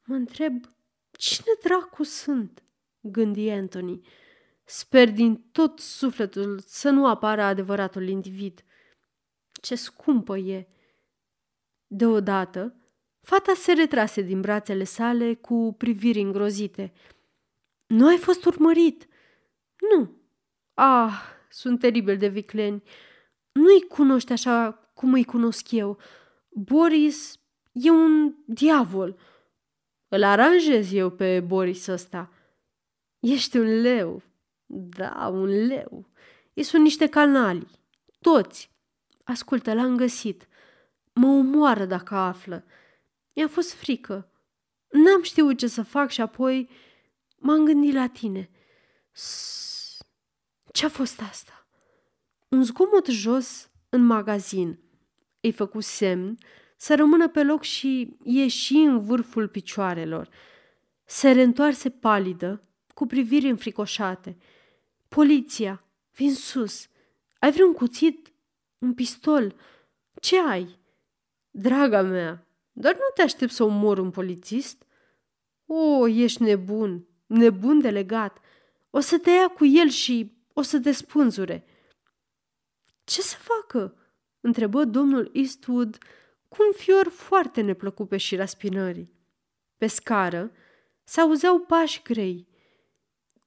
Mă 0.06 0.16
întreb, 0.16 0.66
cine 1.12 1.52
dracu 1.64 2.04
sunt? 2.04 2.64
Gândi 3.02 3.50
Anthony. 3.50 4.02
Sper 4.64 5.12
din 5.12 5.44
tot 5.52 5.80
sufletul 5.80 6.60
să 6.66 6.90
nu 6.90 7.08
apară 7.08 7.42
adevăratul 7.42 8.08
individ. 8.08 8.64
Ce 9.62 9.76
scumpă 9.76 10.38
e! 10.38 10.68
Deodată, 11.88 12.76
fata 13.22 13.54
se 13.54 13.74
retrase 13.74 14.22
din 14.22 14.42
brațele 14.42 14.84
sale 14.84 15.34
cu 15.34 15.76
priviri 15.78 16.22
îngrozite. 16.22 16.94
Nu 17.88 18.08
ai 18.08 18.18
fost 18.18 18.46
urmărit? 18.46 19.08
Nu. 19.94 20.18
Ah, 20.74 21.14
sunt 21.50 21.80
teribil 21.80 22.18
de 22.18 22.28
vicleni. 22.28 22.84
Nu-i 23.52 23.82
cunoști 23.82 24.32
așa 24.32 24.72
cum 24.94 25.14
îi 25.14 25.26
cunosc 25.26 25.72
eu. 25.72 25.98
Boris 26.50 27.40
e 27.72 27.90
un 27.90 28.36
diavol. 28.46 29.20
Îl 30.08 30.24
aranjez 30.24 30.94
eu 30.94 31.10
pe 31.10 31.40
Boris 31.40 31.88
ăsta. 31.88 32.32
Ești 33.22 33.58
un 33.58 33.82
leu, 33.82 34.22
da, 34.66 35.28
un 35.32 35.66
leu. 35.66 36.10
Ei 36.54 36.64
sunt 36.64 36.84
niște 36.84 37.08
canali. 37.08 37.68
Toți. 38.20 38.72
Ascultă, 39.24 39.74
l-am 39.74 39.98
găsit. 39.98 40.48
Mă 41.14 41.28
omoară 41.28 41.86
dacă 41.86 42.16
află. 42.16 42.66
Mi-a 43.34 43.48
fost 43.48 43.74
frică. 43.74 44.32
N-am 44.90 45.22
știut 45.22 45.58
ce 45.58 45.68
să 45.68 45.82
fac 45.82 46.10
și 46.10 46.22
apoi 46.22 46.70
m-am 47.38 47.66
gândit 47.66 47.94
la 47.94 48.08
tine. 48.08 48.50
Ce-a 50.72 50.90
fost 50.90 51.22
asta? 51.22 51.68
Un 52.50 52.64
zgomot 52.64 53.08
jos 53.08 53.70
în 53.90 54.06
magazin. 54.06 54.80
Îi 55.40 55.52
făcu 55.52 55.80
semn 55.80 56.38
să 56.78 56.96
rămână 56.96 57.30
pe 57.30 57.44
loc 57.44 57.64
și 57.64 58.18
ieși 58.24 58.74
în 58.74 59.00
vârful 59.00 59.48
picioarelor. 59.48 60.30
Se 61.06 61.32
reîntoarse 61.32 61.90
palidă, 61.90 62.64
cu 62.94 63.06
priviri 63.06 63.50
înfricoșate– 63.50 64.38
Poliția! 65.16 65.84
Vin 66.16 66.34
sus! 66.34 66.88
Ai 67.40 67.52
vreun 67.52 67.74
cuțit? 67.74 68.34
Un 68.78 68.94
pistol? 68.94 69.56
Ce 70.22 70.40
ai? 70.40 70.80
Draga 71.50 72.02
mea, 72.02 72.48
dar 72.72 72.94
nu 72.94 73.12
te 73.14 73.22
aștept 73.22 73.52
să 73.52 73.64
omor 73.64 73.98
un 73.98 74.12
polițist? 74.12 74.86
O, 75.66 76.08
ești 76.08 76.42
nebun, 76.42 77.08
nebun 77.26 77.82
de 77.82 77.90
legat. 77.90 78.40
O 78.90 79.00
să 79.00 79.18
te 79.18 79.30
ia 79.30 79.48
cu 79.48 79.66
el 79.66 79.90
și 79.90 80.32
o 80.54 80.62
să 80.62 80.80
te 80.80 80.92
spânzure. 80.92 81.66
Ce 83.04 83.22
să 83.22 83.38
facă? 83.38 83.96
întrebă 84.40 84.84
domnul 84.84 85.30
Eastwood 85.34 85.98
cu 86.48 86.58
un 86.60 86.74
fior 86.74 87.08
foarte 87.08 87.62
neplăcut 87.62 88.08
pe 88.08 88.18
șira 88.18 88.46
spinării. 88.46 89.14
Pe 89.78 89.88
scară 89.88 90.52
se 91.04 91.22
auzeau 91.22 91.60
pași 91.60 92.02
grei. 92.02 92.48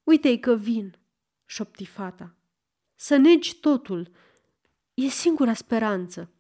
Uite-i 0.04 0.40
că 0.40 0.54
vin, 0.54 0.98
șopti 1.44 1.84
fata. 1.84 2.34
Să 2.94 3.16
negi 3.16 3.56
totul. 3.56 4.10
E 4.94 5.08
singura 5.08 5.54
speranță. 5.54 6.30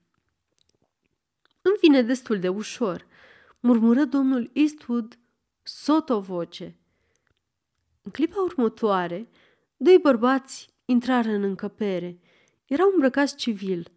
Îmi 1.62 1.76
vine 1.80 2.02
destul 2.02 2.38
de 2.38 2.48
ușor, 2.48 3.06
murmură 3.60 4.04
domnul 4.04 4.50
Eastwood 4.52 5.18
sotovoce. 5.62 6.76
În 8.02 8.10
clipa 8.10 8.42
următoare, 8.42 9.28
doi 9.76 9.98
bărbați 9.98 10.68
intrară 10.84 11.28
în 11.28 11.42
încăpere. 11.42 12.18
Erau 12.66 12.90
îmbrăcați 12.92 13.36
civil, 13.36 13.92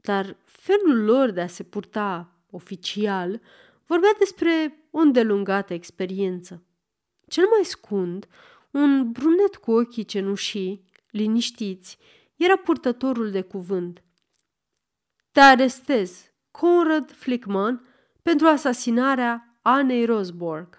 dar 0.00 0.36
felul 0.44 1.04
lor 1.04 1.30
de 1.30 1.40
a 1.40 1.46
se 1.46 1.62
purta 1.62 2.32
oficial 2.50 3.40
vorbea 3.86 4.14
despre 4.18 4.84
o 4.90 4.98
îndelungată 4.98 5.74
experiență. 5.74 6.62
Cel 7.26 7.44
mai 7.46 7.64
scund, 7.64 8.26
un 8.70 9.12
brunet 9.12 9.56
cu 9.56 9.70
ochii 9.70 10.04
cenușii, 10.04 10.84
liniștiți, 11.10 11.98
era 12.36 12.56
purtătorul 12.56 13.30
de 13.30 13.42
cuvânt. 13.42 14.02
Te 15.32 15.40
arestez, 15.40 16.32
Conrad 16.50 17.12
Flickman, 17.12 17.86
pentru 18.22 18.46
asasinarea 18.46 19.58
Anei 19.62 20.04
Rosborg. 20.04 20.78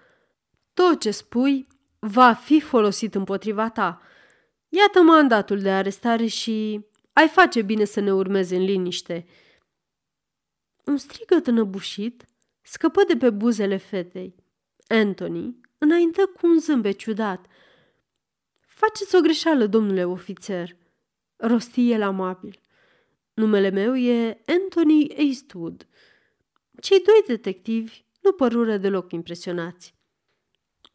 Tot 0.73 0.99
ce 0.99 1.11
spui 1.11 1.67
va 1.99 2.33
fi 2.33 2.59
folosit 2.59 3.15
împotriva 3.15 3.69
ta. 3.69 4.01
Iată 4.69 5.01
mandatul 5.01 5.59
de 5.59 5.71
arestare 5.71 6.25
și 6.25 6.85
ai 7.13 7.27
face 7.27 7.61
bine 7.61 7.83
să 7.83 7.99
ne 7.99 8.13
urmezi 8.13 8.53
în 8.53 8.63
liniște. 8.63 9.25
Un 10.85 10.97
strigăt 10.97 11.47
înăbușit 11.47 12.25
scăpă 12.61 13.03
de 13.03 13.17
pe 13.17 13.29
buzele 13.29 13.77
fetei. 13.77 14.35
Anthony 14.87 15.59
înaintă 15.77 16.25
cu 16.25 16.47
un 16.47 16.59
zâmbet 16.59 16.97
ciudat– 16.97 17.45
Faceți 18.79 19.15
o 19.15 19.19
greșeală, 19.19 19.65
domnule 19.65 20.05
ofițer, 20.05 20.75
rosti 21.35 21.91
el 21.91 22.01
amabil. 22.01 22.61
Numele 23.33 23.69
meu 23.69 23.95
e 23.97 24.41
Anthony 24.45 25.05
Eastwood. 25.05 25.87
Cei 26.81 27.01
doi 27.01 27.23
detectivi 27.27 28.03
nu 28.21 28.31
părură 28.31 28.77
deloc 28.77 29.11
impresionați. 29.11 29.95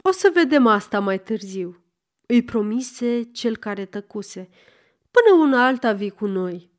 O 0.02 0.10
să 0.10 0.30
vedem 0.34 0.66
asta 0.66 1.00
mai 1.00 1.22
târziu, 1.22 1.84
îi 2.26 2.44
promise 2.44 3.22
cel 3.22 3.56
care 3.56 3.84
tăcuse. 3.84 4.48
Până 5.10 5.42
una 5.42 5.66
alta 5.66 5.92
vii 5.92 6.10
cu 6.10 6.26
noi. 6.26 6.70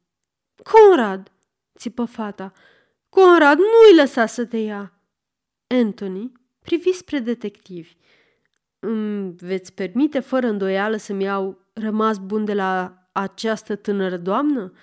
Conrad, 0.63 1.31
țipă 1.77 2.05
fata, 2.05 2.53
Conrad, 3.09 3.57
nu-i 3.57 3.95
lăsa 3.95 4.25
să 4.25 4.45
te 4.45 4.57
ia. 4.57 4.93
Anthony 5.67 6.31
privi 6.59 6.91
spre 6.91 7.19
detectivi. 7.19 7.95
Îmi 8.88 9.36
veți 9.38 9.74
permite 9.74 10.19
fără 10.19 10.48
îndoială 10.48 10.95
să-mi 10.95 11.24
iau 11.24 11.67
rămas 11.74 12.17
bun 12.17 12.45
de 12.45 12.54
la 12.54 13.04
această 13.12 13.76
tânără 13.76 14.17
doamnă? 14.17 14.74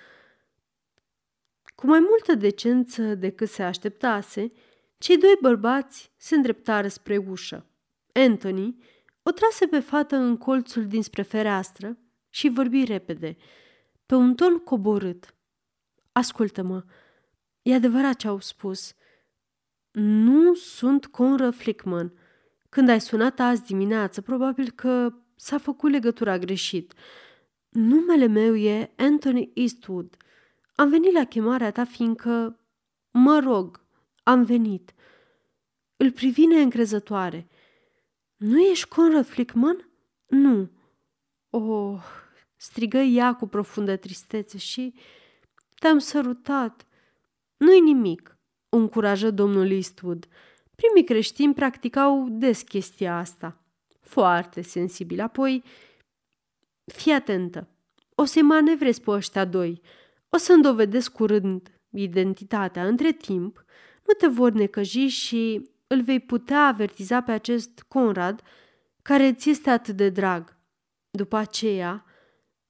Cu 1.75 1.87
mai 1.87 1.99
multă 1.99 2.35
decență 2.35 3.01
decât 3.15 3.49
se 3.49 3.63
așteptase, 3.63 4.51
cei 4.97 5.17
doi 5.17 5.37
bărbați 5.41 6.11
se 6.17 6.35
îndreptară 6.35 6.87
spre 6.87 7.17
ușă. 7.17 7.65
Anthony 8.13 8.77
o 9.23 9.31
trase 9.31 9.65
pe 9.65 9.79
fată 9.79 10.15
în 10.15 10.37
colțul 10.37 10.87
dinspre 10.87 11.21
fereastră 11.21 11.97
și 12.29 12.49
vorbi 12.49 12.83
repede, 12.83 13.37
pe 14.05 14.15
un 14.15 14.35
ton 14.35 14.57
coborât. 14.59 15.35
Ascultă-mă, 16.11 16.83
e 17.61 17.73
adevărat 17.73 18.15
ce 18.15 18.27
au 18.27 18.39
spus. 18.39 18.95
Nu 19.91 20.53
sunt 20.53 21.05
Conră 21.05 21.49
Flickman. 21.49 22.13
Când 22.73 22.89
ai 22.89 23.01
sunat 23.01 23.39
azi 23.39 23.63
dimineață, 23.63 24.21
probabil 24.21 24.71
că 24.71 25.13
s-a 25.35 25.57
făcut 25.57 25.91
legătura 25.91 26.37
greșit. 26.37 26.93
Numele 27.69 28.25
meu 28.25 28.55
e 28.55 28.93
Anthony 28.95 29.51
Eastwood. 29.53 30.17
Am 30.75 30.89
venit 30.89 31.11
la 31.11 31.23
chemarea 31.25 31.71
ta 31.71 31.85
fiindcă, 31.85 32.59
mă 33.11 33.39
rog, 33.39 33.85
am 34.23 34.43
venit. 34.43 34.93
Îl 35.97 36.11
privi 36.11 36.45
neîncrezătoare. 36.45 37.47
Nu 38.35 38.59
ești 38.59 38.87
Conrad 38.87 39.25
Flickman? 39.25 39.89
Nu. 40.27 40.69
Oh, 41.49 42.03
strigă 42.55 42.97
ea 42.97 43.33
cu 43.33 43.47
profundă 43.47 43.95
tristețe 43.95 44.57
și 44.57 44.93
te-am 45.79 45.97
sărutat. 45.97 46.87
Nu-i 47.57 47.79
nimic, 47.79 48.37
o 48.69 48.77
încurajă 48.77 49.31
domnul 49.31 49.71
Eastwood. 49.71 50.27
Primii 50.75 51.03
creștini 51.03 51.53
practicau 51.53 52.27
des 52.29 52.61
chestia 52.61 53.17
asta. 53.17 53.61
Foarte 53.99 54.61
sensibil. 54.61 55.19
Apoi, 55.21 55.63
fii 56.85 57.11
atentă. 57.11 57.67
O 58.15 58.23
să-i 58.23 58.41
manevrezi 58.41 59.01
pe 59.01 59.11
ăștia 59.11 59.45
doi. 59.45 59.81
O 60.29 60.37
să-mi 60.37 60.63
dovedesc 60.63 61.11
curând 61.11 61.79
identitatea. 61.89 62.87
Între 62.87 63.11
timp, 63.11 63.65
nu 64.07 64.13
te 64.13 64.27
vor 64.27 64.51
necăji 64.51 65.07
și 65.07 65.69
îl 65.87 66.01
vei 66.01 66.19
putea 66.19 66.65
avertiza 66.65 67.21
pe 67.21 67.31
acest 67.31 67.85
Conrad, 67.87 68.41
care 69.01 69.33
ți 69.33 69.49
este 69.49 69.69
atât 69.69 69.95
de 69.95 70.09
drag. 70.09 70.57
După 71.09 71.35
aceea, 71.35 72.05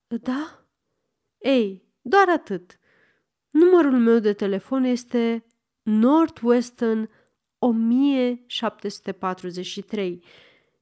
da? 0.07 0.65
Ei, 1.37 1.83
doar 2.01 2.29
atât. 2.29 2.79
Numărul 3.49 3.97
meu 3.97 4.19
de 4.19 4.33
telefon 4.33 4.83
este 4.83 5.45
Northwestern 5.81 7.09
1743 7.63 10.23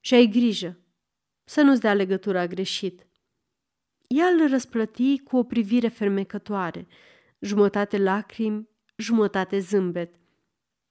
și 0.00 0.14
ai 0.14 0.26
grijă 0.26 0.80
să 1.44 1.60
nu-ți 1.60 1.80
dea 1.80 1.94
legătura 1.94 2.46
greșit. 2.46 3.06
Ea 4.06 4.26
îl 4.26 4.48
răsplăti 4.48 5.18
cu 5.18 5.36
o 5.36 5.44
privire 5.44 5.88
fermecătoare, 5.88 6.86
jumătate 7.38 7.98
lacrimi, 7.98 8.68
jumătate 8.96 9.58
zâmbet. 9.58 10.14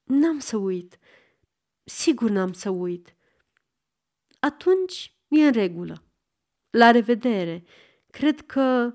N-am 0.02 0.38
să 0.38 0.56
uit. 0.56 0.98
Sigur 1.84 2.30
n-am 2.30 2.52
să 2.52 2.70
uit. 2.70 3.16
Atunci 4.40 5.16
e 5.28 5.46
în 5.46 5.52
regulă. 5.52 6.04
La 6.70 6.90
revedere. 6.90 7.64
Cred 8.10 8.40
că... 8.40 8.94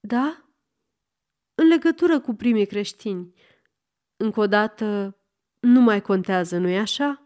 Da? 0.00 0.44
În 1.54 1.66
legătură 1.66 2.20
cu 2.20 2.34
primii 2.34 2.66
creștini. 2.66 3.34
Încă 4.16 4.40
o 4.40 4.46
dată, 4.46 5.19
nu 5.60 5.80
mai 5.80 6.02
contează, 6.02 6.58
nu-i 6.58 6.78
așa? 6.78 7.22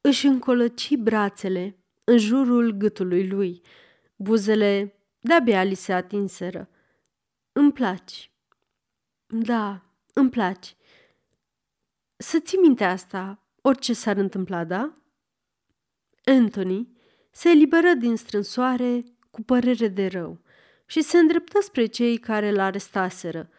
Își 0.00 0.26
încolăci 0.26 0.96
brațele 0.96 1.76
în 2.04 2.18
jurul 2.18 2.70
gâtului 2.70 3.28
lui. 3.28 3.62
Buzele 4.16 4.94
de-abia 5.20 5.62
li 5.62 5.74
se 5.74 5.92
atinseră. 5.92 6.68
Îmi 7.52 7.72
placi. 7.72 8.30
Da, 9.26 9.82
îmi 10.12 10.30
placi. 10.30 10.76
Să 12.16 12.38
ții 12.38 12.58
minte 12.58 12.84
asta, 12.84 13.42
orice 13.62 13.92
s-ar 13.92 14.16
întâmpla, 14.16 14.64
da? 14.64 14.96
Anthony 16.24 16.96
se 17.30 17.48
eliberă 17.48 17.92
din 17.94 18.16
strânsoare 18.16 19.04
cu 19.30 19.42
părere 19.42 19.88
de 19.88 20.06
rău 20.06 20.40
și 20.86 21.02
se 21.02 21.18
îndreptă 21.18 21.60
spre 21.60 21.86
cei 21.86 22.18
care 22.18 22.50
l 22.50 22.58
arestaseră. 22.58 23.50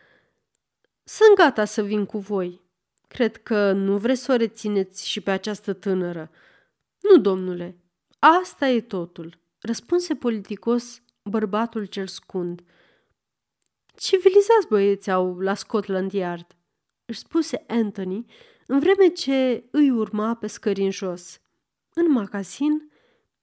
Sunt 1.03 1.35
gata 1.35 1.65
să 1.65 1.83
vin 1.83 2.05
cu 2.05 2.17
voi. 2.17 2.62
Cred 3.13 3.37
că 3.37 3.71
nu 3.71 3.97
vreți 3.97 4.21
să 4.21 4.31
o 4.31 4.35
rețineți 4.35 5.09
și 5.09 5.21
pe 5.21 5.31
această 5.31 5.73
tânără. 5.73 6.31
Nu, 6.99 7.17
domnule, 7.21 7.77
asta 8.19 8.67
e 8.67 8.81
totul, 8.81 9.39
răspunse 9.59 10.15
politicos 10.15 11.01
bărbatul 11.23 11.85
cel 11.85 12.07
scund. 12.07 12.61
Civilizați 13.95 14.67
băieți 14.69 15.11
au 15.11 15.39
la 15.39 15.53
Scotland 15.53 16.11
Yard, 16.11 16.55
își 17.05 17.19
spuse 17.19 17.63
Anthony, 17.67 18.25
în 18.67 18.79
vreme 18.79 19.07
ce 19.07 19.63
îi 19.71 19.89
urma 19.89 20.35
pe 20.35 20.47
scări 20.47 20.83
în 20.83 20.91
jos. 20.91 21.41
În 21.93 22.11
magazin, 22.11 22.91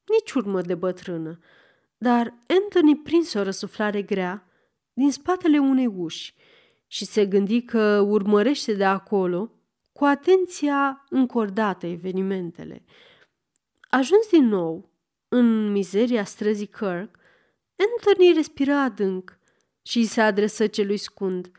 nici 0.05 0.33
urmă 0.33 0.61
de 0.61 0.75
bătrână, 0.75 1.39
dar 1.99 2.39
Anthony 2.47 2.97
prinse 2.97 3.39
o 3.39 3.43
răsuflare 3.43 4.03
grea 4.03 4.47
din 4.93 5.13
spatele 5.13 5.59
unei 5.59 5.87
uși 5.87 6.35
și 6.87 7.05
se 7.05 7.27
gândi 7.27 7.63
că 7.63 8.01
urmărește 8.01 8.73
de 8.73 8.85
acolo 8.85 9.55
cu 10.01 10.07
atenția 10.07 11.05
încordată 11.09 11.87
evenimentele. 11.87 12.85
Ajuns 13.91 14.29
din 14.29 14.45
nou 14.45 14.91
în 15.29 15.71
mizeria 15.73 16.25
străzii 16.25 16.67
Kirk, 16.67 17.19
Anthony 17.77 18.33
respira 18.35 18.83
adânc 18.83 19.39
și 19.83 20.07
se 20.07 20.21
adresă 20.21 20.67
celui 20.67 20.97
scund. 20.97 21.51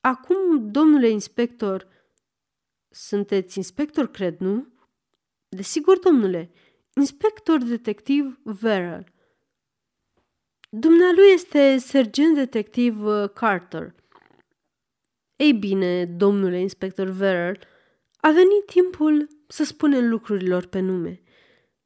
Acum, 0.00 0.70
domnule 0.70 1.08
inspector, 1.08 1.88
sunteți 2.90 3.58
inspector, 3.58 4.06
cred, 4.06 4.38
nu? 4.38 4.66
Desigur, 5.48 5.98
domnule, 5.98 6.50
inspector 6.94 7.62
detectiv 7.62 8.40
Verrell. 8.42 9.12
Dumnealui 10.70 11.32
este 11.32 11.78
sergent 11.78 12.34
detectiv 12.34 13.04
uh, 13.04 13.30
Carter. 13.30 13.94
Ei 15.36 15.52
bine, 15.52 16.04
domnule 16.04 16.60
inspector 16.60 17.08
Verrell, 17.08 17.58
a 18.16 18.30
venit 18.30 18.66
timpul 18.66 19.28
să 19.46 19.64
spunem 19.64 20.08
lucrurilor 20.08 20.66
pe 20.66 20.80
nume. 20.80 21.22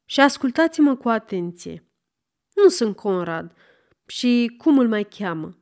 Și 0.04 0.20
ascultați-mă 0.20 0.96
cu 0.96 1.08
atenție. 1.08 1.88
Nu 2.54 2.68
sunt 2.68 2.96
Conrad 2.96 3.52
și 4.06 4.54
cum 4.58 4.78
îl 4.78 4.88
mai 4.88 5.04
cheamă. 5.04 5.58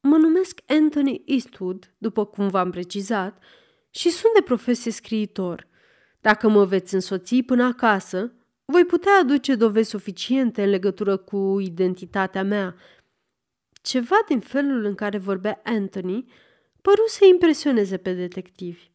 Mă 0.00 0.16
numesc 0.16 0.60
Anthony 0.66 1.22
Eastwood, 1.26 1.94
după 1.98 2.24
cum 2.24 2.48
v-am 2.48 2.70
precizat, 2.70 3.42
și 3.90 4.10
sunt 4.10 4.32
de 4.34 4.42
profesie 4.42 4.90
scriitor. 4.90 5.66
Dacă 6.20 6.48
mă 6.48 6.64
veți 6.64 6.94
însoți 6.94 7.36
până 7.36 7.64
acasă, 7.64 8.32
voi 8.64 8.84
putea 8.84 9.12
aduce 9.20 9.54
dovezi 9.54 9.88
suficiente 9.88 10.62
în 10.62 10.70
legătură 10.70 11.16
cu 11.16 11.58
identitatea 11.60 12.42
mea. 12.42 12.74
Ceva 13.82 14.16
din 14.28 14.40
felul 14.40 14.84
în 14.84 14.94
care 14.94 15.18
vorbea 15.18 15.60
Anthony 15.64 16.32
păru 16.82 17.06
să 17.06 17.24
impresioneze 17.24 17.96
pe 17.96 18.12
detectivi. 18.12 18.90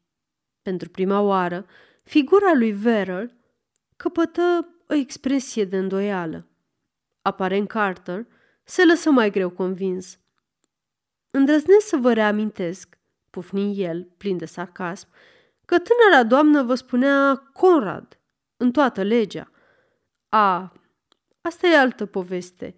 Pentru 0.61 0.89
prima 0.89 1.21
oară, 1.21 1.65
figura 2.03 2.53
lui 2.53 2.71
Verrell 2.71 3.35
căpătă 3.95 4.67
o 4.87 4.93
expresie 4.93 5.65
de 5.65 5.77
îndoială. 5.77 6.47
Aparent 7.21 7.67
Carter 7.67 8.25
se 8.63 8.85
lăsă 8.85 9.11
mai 9.11 9.29
greu 9.29 9.49
convins. 9.49 10.19
Îndrăznesc 11.31 11.87
să 11.87 11.97
vă 11.97 12.13
reamintesc 12.13 12.97
pufni 13.29 13.81
el, 13.81 14.03
plin 14.17 14.37
de 14.37 14.45
sarcasm, 14.45 15.07
că 15.65 15.77
tânăra 15.79 16.23
doamnă 16.23 16.63
vă 16.63 16.75
spunea 16.75 17.35
Conrad 17.53 18.19
în 18.57 18.71
toată 18.71 19.01
legea. 19.01 19.51
A, 20.29 20.73
asta 21.41 21.67
e 21.67 21.77
altă 21.77 22.05
poveste. 22.05 22.75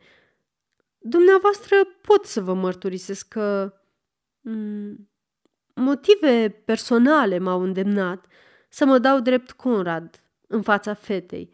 Dumneavoastră 0.97 1.75
pot 2.01 2.25
să 2.25 2.41
vă 2.41 2.53
mărturisesc 2.53 3.27
că 3.27 3.73
m- 3.73 3.84
motive 5.73 6.49
personale 6.49 7.37
m-au 7.37 7.61
îndemnat 7.61 8.25
să 8.69 8.85
mă 8.85 8.99
dau 8.99 9.19
drept 9.19 9.51
Conrad 9.51 10.23
în 10.47 10.61
fața 10.61 10.93
fetei. 10.93 11.49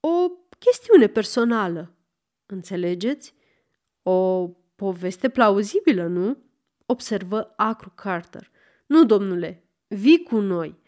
O 0.00 0.28
chestiune 0.58 1.06
personală, 1.06 1.94
înțelegeți? 2.46 3.34
O 4.02 4.48
poveste 4.76 5.28
plauzibilă, 5.28 6.06
nu? 6.06 6.36
observă 6.86 7.52
acru 7.56 7.92
Carter. 7.94 8.50
Nu, 8.86 9.04
domnule, 9.04 9.64
vii 9.88 10.22
cu 10.22 10.36
noi. 10.36 10.78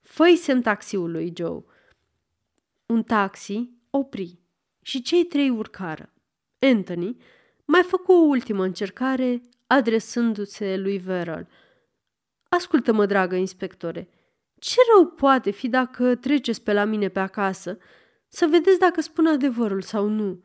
Făi 0.00 0.36
semn 0.36 0.62
taxiului, 0.62 1.32
Joe. 1.36 1.64
Un 2.86 3.02
taxi 3.02 3.70
opri 3.90 4.38
și 4.80 5.02
cei 5.02 5.24
trei 5.24 5.50
urcară. 5.50 6.12
Anthony 6.58 7.16
mai 7.64 7.82
făcu 7.82 8.12
o 8.12 8.26
ultimă 8.26 8.64
încercare 8.64 9.40
adresându-se 9.72 10.76
lui 10.76 10.98
Verrell. 10.98 11.48
Ascultă-mă, 12.48 13.06
dragă 13.06 13.34
inspectore, 13.34 14.08
Ce 14.58 14.76
rău 14.94 15.06
poate 15.06 15.50
fi 15.50 15.68
dacă 15.68 16.14
treceți 16.14 16.62
pe 16.62 16.72
la 16.72 16.84
mine 16.84 17.08
pe 17.08 17.20
acasă 17.20 17.78
să 18.28 18.46
vedeți 18.46 18.78
dacă 18.78 19.00
spun 19.00 19.26
adevărul 19.26 19.82
sau 19.82 20.08
nu? 20.08 20.44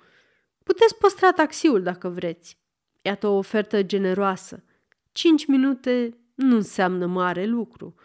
Puteți 0.64 0.98
păstra 0.98 1.32
taxiul 1.32 1.84
dacă 1.84 2.10
vreți. 2.10 2.58
Iată 3.02 3.28
o 3.28 3.38
ofertă 3.38 3.84
generoasă. 3.84 4.64
Cinci 5.12 5.46
minute 5.46 6.18
nu 6.36 6.56
înseamnă 6.56 7.06
mare 7.06 7.46
lucru. 7.46 7.96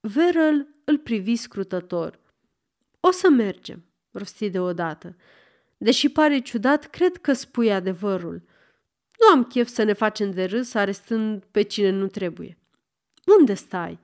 Verăl 0.00 0.68
îl 0.84 0.98
privi 0.98 1.36
scrutător. 1.36 2.20
O 3.00 3.10
să 3.10 3.30
mergem, 3.30 3.84
rosti 4.10 4.50
deodată. 4.50 5.16
Deși 5.76 6.08
pare 6.08 6.38
ciudat, 6.38 6.86
cred 6.86 7.16
că 7.16 7.32
spui 7.32 7.72
adevărul. 7.72 8.42
Nu 9.18 9.28
am 9.32 9.44
chef 9.44 9.68
să 9.68 9.82
ne 9.82 9.92
facem 9.92 10.30
de 10.30 10.44
râs 10.44 10.74
arestând 10.74 11.44
pe 11.44 11.62
cine 11.62 11.90
nu 11.90 12.06
trebuie. 12.06 12.58
Unde 13.38 13.54
stai? 13.54 14.00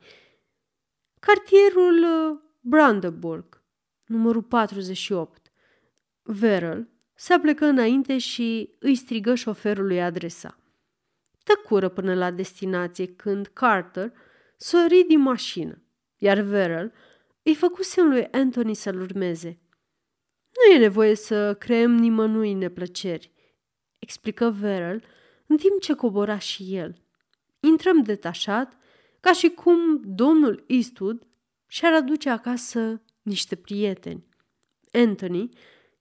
Cartierul 1.21 2.03
uh, 2.03 2.39
Brandenburg, 2.61 3.63
numărul 4.05 4.43
48. 4.43 5.53
Verel 6.23 6.89
se 7.15 7.33
aplecă 7.33 7.65
înainte 7.65 8.19
și 8.19 8.77
îi 8.79 8.95
strigă 8.95 9.35
șoferului 9.35 10.03
adresa. 10.03 10.59
Tăcură 11.45 11.89
până 11.89 12.15
la 12.15 12.31
destinație 12.31 13.07
când 13.07 13.47
Carter 13.47 14.13
sări 14.57 15.05
din 15.09 15.21
mașină, 15.21 15.83
iar 16.17 16.41
Verel 16.41 16.93
îi 17.43 17.55
făcu 17.55 17.83
semn 17.83 18.09
lui 18.09 18.29
Anthony 18.31 18.75
să-l 18.75 19.01
urmeze. 19.01 19.61
Nu 20.51 20.75
e 20.75 20.79
nevoie 20.79 21.15
să 21.15 21.55
creăm 21.55 21.95
nimănui 21.95 22.53
neplăceri, 22.53 23.32
explică 24.03 24.51
Verel 24.51 25.03
în 25.47 25.57
timp 25.57 25.81
ce 25.81 25.95
cobora 25.95 26.39
și 26.39 26.77
el. 26.77 26.95
Intrăm 27.61 28.03
detașat, 28.03 28.77
ca 29.21 29.33
și 29.33 29.49
cum 29.49 30.01
domnul 30.05 30.65
Eastwood 30.67 31.27
și-ar 31.67 31.93
aduce 31.93 32.31
acasă 32.31 33.03
niște 33.23 33.57
prieteni. 33.57 34.27
Anthony 34.93 35.49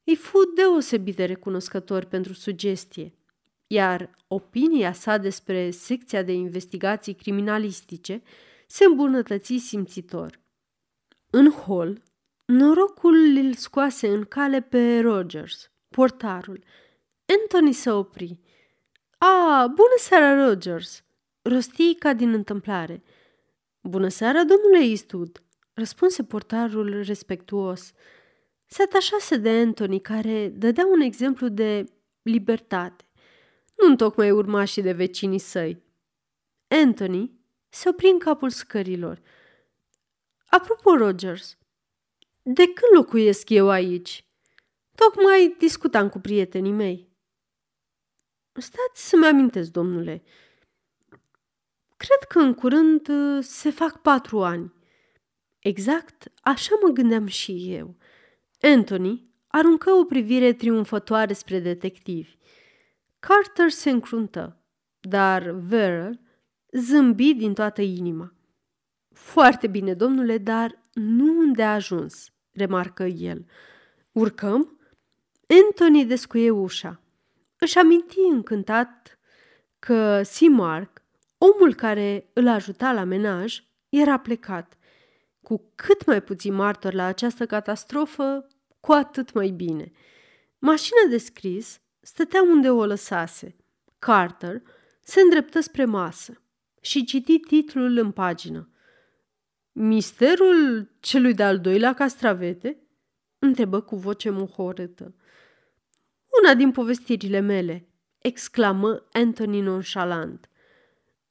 îi 0.03 0.15
fu 0.15 0.37
deosebit 0.55 1.15
de 1.15 1.25
recunoscător 1.25 2.05
pentru 2.05 2.33
sugestie, 2.33 3.13
iar 3.67 4.09
opinia 4.27 4.93
sa 4.93 5.17
despre 5.17 5.69
secția 5.69 6.23
de 6.23 6.33
investigații 6.33 7.13
criminalistice 7.13 8.21
se 8.67 8.85
îmbunătăți 8.85 9.57
simțitor. 9.57 10.39
În 11.29 11.51
hol, 11.51 12.01
norocul 12.45 13.15
îl 13.15 13.53
scoase 13.53 14.07
în 14.07 14.23
cale 14.23 14.61
pe 14.61 14.99
Rogers, 14.99 15.71
portarul. 15.89 16.63
Anthony 17.39 17.73
se 17.73 17.89
opri. 17.91 18.39
A, 19.17 19.67
bună 19.67 19.95
seara, 19.97 20.45
Rogers!" 20.45 21.03
rosti 21.41 21.95
ca 21.95 22.13
din 22.13 22.33
întâmplare. 22.33 23.03
Bună 23.81 24.07
seara, 24.07 24.43
domnule 24.43 24.89
Eastwood!" 24.89 25.43
răspunse 25.73 26.23
portarul 26.23 27.01
respectuos. 27.03 27.91
Se 28.65 28.83
atașase 28.83 29.37
de 29.37 29.49
Anthony, 29.49 30.01
care 30.01 30.47
dădea 30.47 30.85
un 30.85 30.99
exemplu 30.99 31.47
de 31.47 31.85
libertate. 32.21 33.05
Nu 33.75 33.95
tocmai 33.95 34.31
urmașii 34.31 34.81
de 34.81 34.91
vecinii 34.91 35.39
săi. 35.39 35.83
Anthony 36.67 37.39
se 37.69 37.89
opri 37.89 38.09
în 38.09 38.19
capul 38.19 38.49
scărilor. 38.49 39.21
Apropo, 40.45 40.95
Rogers, 40.95 41.57
de 42.41 42.63
când 42.63 42.93
locuiesc 42.93 43.49
eu 43.49 43.69
aici? 43.69 44.25
Tocmai 44.95 45.55
discutam 45.57 46.09
cu 46.09 46.19
prietenii 46.19 46.71
mei. 46.71 47.10
Stați 48.53 49.09
să-mi 49.09 49.25
amintesc, 49.25 49.71
domnule. 49.71 50.23
Cred 51.97 52.27
că 52.27 52.39
în 52.39 52.53
curând 52.53 53.07
uh, 53.07 53.43
se 53.43 53.69
fac 53.69 54.01
patru 54.01 54.43
ani. 54.43 54.73
Exact, 55.59 56.31
așa 56.41 56.75
mă 56.81 56.89
gândeam 56.89 57.27
și 57.27 57.73
eu. 57.73 57.95
Anthony 58.61 59.29
aruncă 59.47 59.91
o 59.91 60.03
privire 60.03 60.53
triumfătoare 60.53 61.33
spre 61.33 61.59
detectivi. 61.59 62.37
Carter 63.19 63.69
se 63.69 63.89
încruntă, 63.89 64.63
dar 64.99 65.49
Verrell 65.49 66.19
zâmbi 66.71 67.33
din 67.33 67.53
toată 67.53 67.81
inima. 67.81 68.33
Foarte 69.09 69.67
bine, 69.67 69.93
domnule, 69.93 70.37
dar 70.37 70.83
nu 70.93 71.37
unde 71.37 71.63
a 71.63 71.73
ajuns, 71.73 72.31
remarcă 72.51 73.03
el. 73.03 73.45
Urcăm? 74.11 74.79
Anthony 75.65 76.05
descuie 76.05 76.49
ușa. 76.49 77.00
Își 77.63 77.77
aminti 77.77 78.19
încântat 78.19 79.19
că 79.79 80.21
Mark, 80.49 81.03
omul 81.37 81.75
care 81.75 82.29
îl 82.33 82.47
ajuta 82.47 82.91
la 82.91 83.03
menaj, 83.03 83.63
era 83.89 84.19
plecat. 84.19 84.77
Cu 85.41 85.71
cât 85.75 86.05
mai 86.05 86.21
puțin 86.21 86.53
martori 86.53 86.95
la 86.95 87.05
această 87.05 87.45
catastrofă, 87.45 88.47
cu 88.79 88.91
atât 88.91 89.33
mai 89.33 89.49
bine. 89.49 89.91
Mașina 90.59 90.99
de 91.09 91.17
scris 91.17 91.81
stătea 91.99 92.41
unde 92.41 92.69
o 92.69 92.85
lăsase. 92.85 93.55
Carter 93.99 94.61
se 95.01 95.21
îndreptă 95.21 95.59
spre 95.59 95.85
masă 95.85 96.41
și 96.81 97.05
citi 97.05 97.39
titlul 97.39 97.97
în 97.97 98.11
pagină. 98.11 98.69
Misterul 99.71 100.89
celui 100.99 101.33
de-al 101.33 101.59
doilea 101.59 101.93
castravete? 101.93 102.77
întrebă 103.39 103.81
cu 103.81 103.95
voce 103.95 104.29
muhorâtă. 104.29 105.15
Una 106.39 106.53
din 106.53 106.71
povestirile 106.71 107.39
mele, 107.39 107.87
exclamă 108.17 109.07
Anthony 109.11 109.61
nonchalant. 109.61 110.49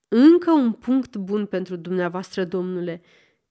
Încă 0.08 0.50
un 0.50 0.72
punct 0.72 1.16
bun 1.16 1.46
pentru 1.46 1.76
dumneavoastră, 1.76 2.44
domnule, 2.44 3.02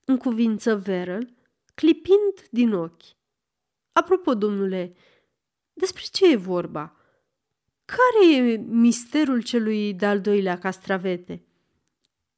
în 0.06 0.18
cuvință 0.18 0.76
Verel, 0.76 1.36
clipind 1.76 2.48
din 2.52 2.74
ochi. 2.74 3.04
Apropo, 3.92 4.34
domnule, 4.34 4.96
despre 5.74 6.04
ce 6.12 6.32
e 6.32 6.36
vorba? 6.36 6.96
Care 7.86 8.36
e 8.36 8.58
misterul 8.58 9.42
celui 9.42 9.94
de-al 9.94 10.22
doilea 10.22 10.58
castravete? 10.58 11.44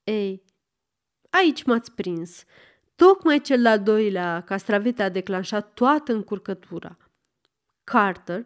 Ei, 0.04 0.44
aici 1.30 1.64
m-ați 1.64 1.92
prins. 1.92 2.44
Tocmai 2.96 3.42
cel 3.42 3.62
de-al 3.62 3.84
doilea 3.84 4.42
castravete 4.42 5.04
a 5.04 5.10
declanșat 5.10 5.74
toată 5.74 6.14
încurcătura. 6.14 6.98
Carter 7.84 8.46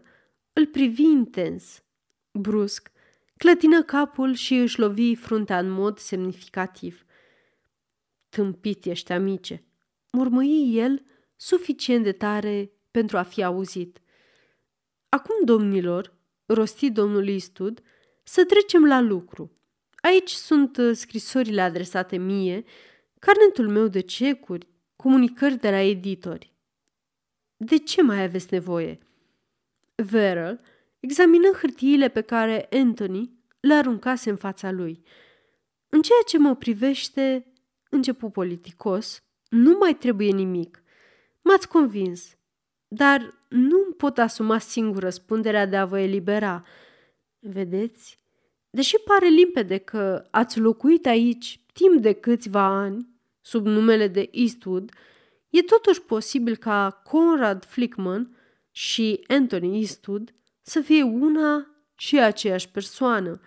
îl 0.58 0.65
privi 0.65 1.02
intens. 1.02 1.84
Brusc, 2.32 2.91
clătină 3.38 3.84
capul 3.84 4.34
și 4.34 4.56
își 4.56 4.80
lovi 4.80 5.15
fruntea 5.15 5.60
în 5.60 5.70
mod 5.70 5.98
semnificativ. 5.98 7.06
Tâmpit 8.30 8.86
ești, 8.86 9.12
amice, 9.12 9.63
murmăi 10.12 10.72
el 10.78 11.06
suficient 11.36 12.04
de 12.04 12.12
tare 12.12 12.72
pentru 12.91 13.18
a 13.18 13.24
fi 13.24 13.44
auzit. 13.44 14.02
Acum, 15.10 15.36
domnilor, 15.46 16.13
rosti 16.46 16.91
domnul 16.91 17.28
Istud, 17.28 17.82
să 18.24 18.46
trecem 18.46 18.86
la 18.86 19.00
lucru. 19.00 19.52
Aici 19.96 20.30
sunt 20.30 20.78
uh, 20.78 20.96
scrisorile 20.96 21.62
adresate 21.62 22.18
mie, 22.18 22.63
carnetul 23.20 23.70
meu 23.70 23.88
de 23.88 24.00
cecuri, 24.00 24.68
comunicări 24.96 25.58
de 25.58 25.70
la 25.70 25.82
editori. 25.82 26.54
De 27.58 27.78
ce 27.78 28.02
mai 28.02 28.24
aveți 28.24 28.48
nevoie? 28.50 29.00
Verel 29.95 30.62
examină 30.99 31.51
hârtiile 31.51 32.08
pe 32.08 32.21
care 32.21 32.67
Anthony 32.71 33.34
le 33.60 33.73
aruncase 33.73 34.29
în 34.29 34.36
fața 34.36 34.71
lui. 34.71 35.03
În 35.89 36.01
ceea 36.01 36.19
ce 36.27 36.38
mă 36.38 36.55
privește, 36.55 37.53
începu 37.89 38.29
politicos, 38.29 39.23
nu 39.49 39.77
mai 39.79 39.93
trebuie 39.93 40.31
nimic. 40.31 40.84
M-ați 41.41 41.67
convins, 41.67 42.38
dar 42.88 43.34
nu 43.49 43.77
pot 43.97 44.17
asuma 44.17 44.58
singur 44.58 45.01
răspunderea 45.01 45.65
de 45.65 45.77
a 45.77 45.86
vă 45.86 45.99
elibera. 45.99 46.65
Vedeți? 47.39 48.19
Deși 48.69 48.95
pare 49.05 49.27
limpede 49.27 49.77
că 49.77 50.27
ați 50.31 50.60
locuit 50.60 51.05
aici 51.05 51.60
timp 51.73 52.01
de 52.01 52.13
câțiva 52.13 52.63
ani, 52.63 53.08
sub 53.41 53.65
numele 53.65 54.08
de 54.08 54.29
Eastwood, 54.31 54.91
e 55.49 55.62
totuși 55.62 56.01
posibil 56.01 56.55
ca 56.55 57.01
Conrad 57.03 57.65
Flickman 57.65 58.35
și 58.77 59.23
Anthony 59.27 59.79
Eastwood 59.79 60.33
să 60.61 60.79
fie 60.79 61.03
una 61.03 61.67
și 61.95 62.19
aceeași 62.19 62.69
persoană. 62.69 63.41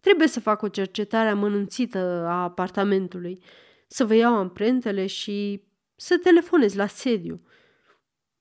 Trebuie 0.00 0.28
să 0.28 0.40
fac 0.40 0.62
o 0.62 0.68
cercetare 0.68 1.28
amănunțită 1.28 1.98
a 2.26 2.42
apartamentului, 2.42 3.42
să 3.86 4.04
vă 4.04 4.14
iau 4.14 4.34
amprentele 4.34 5.06
și 5.06 5.62
să 5.96 6.18
telefonez 6.18 6.74
la 6.74 6.86
sediu. 6.86 7.42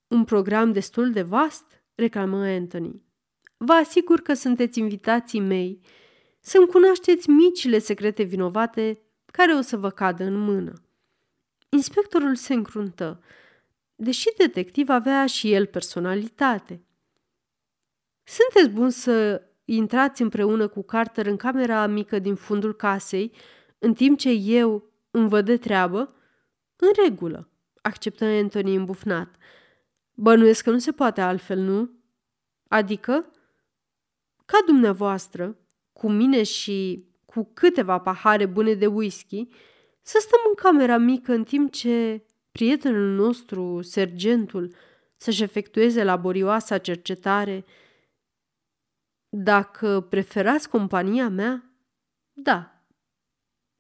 Un 0.08 0.24
program 0.24 0.72
destul 0.72 1.12
de 1.12 1.22
vast, 1.22 1.84
reclamă 1.96 2.46
Anthony. 2.46 3.04
Vă 3.58 3.74
asigur 3.74 4.22
că 4.22 4.34
sunteți 4.34 4.80
invitații 4.80 5.40
mei 5.40 5.80
să-mi 6.40 6.68
cunoașteți 6.68 7.30
micile 7.30 7.80
secrete 7.80 8.24
vinovate 8.24 9.02
care 9.26 9.54
o 9.54 9.62
să 9.62 9.78
vă 9.78 9.90
cadă 9.90 10.24
în 10.24 10.38
mână. 10.38 10.74
Inspectorul 11.70 12.36
se 12.36 12.54
încruntă, 12.54 13.24
deși 14.04 14.28
detectiv 14.38 14.90
avea 14.90 15.26
și 15.26 15.54
el 15.54 15.66
personalitate. 15.66 16.84
Sunteți 18.24 18.76
bun 18.76 18.90
să 18.90 19.42
intrați 19.66 20.22
împreună 20.22 20.68
cu 20.68 20.84
Carter 20.84 21.26
în 21.26 21.36
camera 21.36 21.88
mică 21.88 22.20
din 22.20 22.36
fundul 22.36 22.74
casei, 22.76 23.32
în 23.80 23.94
timp 23.94 24.18
ce 24.18 24.30
eu 24.30 24.92
îmi 25.12 25.30
văd 25.30 25.46
de 25.46 25.58
treabă? 25.58 26.16
În 26.76 26.90
regulă, 27.04 27.50
acceptă 27.82 28.26
Anthony 28.26 28.76
îmbufnat. 28.76 29.36
Bănuiesc 30.14 30.64
că 30.64 30.72
nu 30.72 30.80
se 30.80 30.92
poate 30.92 31.22
altfel, 31.22 31.60
nu? 31.60 31.90
Adică, 32.68 33.32
ca 34.46 34.58
dumneavoastră, 34.66 35.58
cu 35.94 36.10
mine 36.10 36.44
și 36.44 37.08
cu 37.26 37.52
câteva 37.54 38.00
pahare 38.00 38.46
bune 38.46 38.74
de 38.74 38.86
whisky, 38.86 39.48
să 40.02 40.18
stăm 40.20 40.40
în 40.48 40.54
camera 40.54 40.98
mică 40.98 41.34
în 41.34 41.44
timp 41.44 41.72
ce 41.72 42.26
prietenul 42.54 43.16
nostru, 43.16 43.82
sergentul, 43.82 44.76
să-și 45.18 45.44
efectueze 45.44 46.04
laborioasa 46.04 46.78
cercetare. 46.78 47.66
Dacă 49.30 50.02
preferați 50.10 50.70
compania 50.70 51.30
mea, 51.30 51.64
da. 52.34 52.86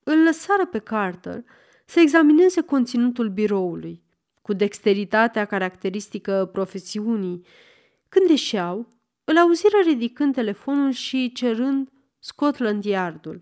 Îl 0.04 0.24
lăsară 0.24 0.66
pe 0.66 0.80
Carter 0.80 1.44
să 1.86 2.00
examineze 2.00 2.62
conținutul 2.62 3.30
biroului, 3.30 4.04
cu 4.42 4.54
dexteritatea 4.54 5.46
caracteristică 5.46 6.50
profesiunii. 6.52 7.46
Când 8.10 8.30
ieșeau, 8.30 8.88
îl 9.24 9.38
auziră 9.38 9.78
ridicând 9.86 10.34
telefonul 10.34 10.92
și 10.92 11.32
cerând 11.32 11.90
Scotland 12.20 12.84
Yardul. 12.84 13.42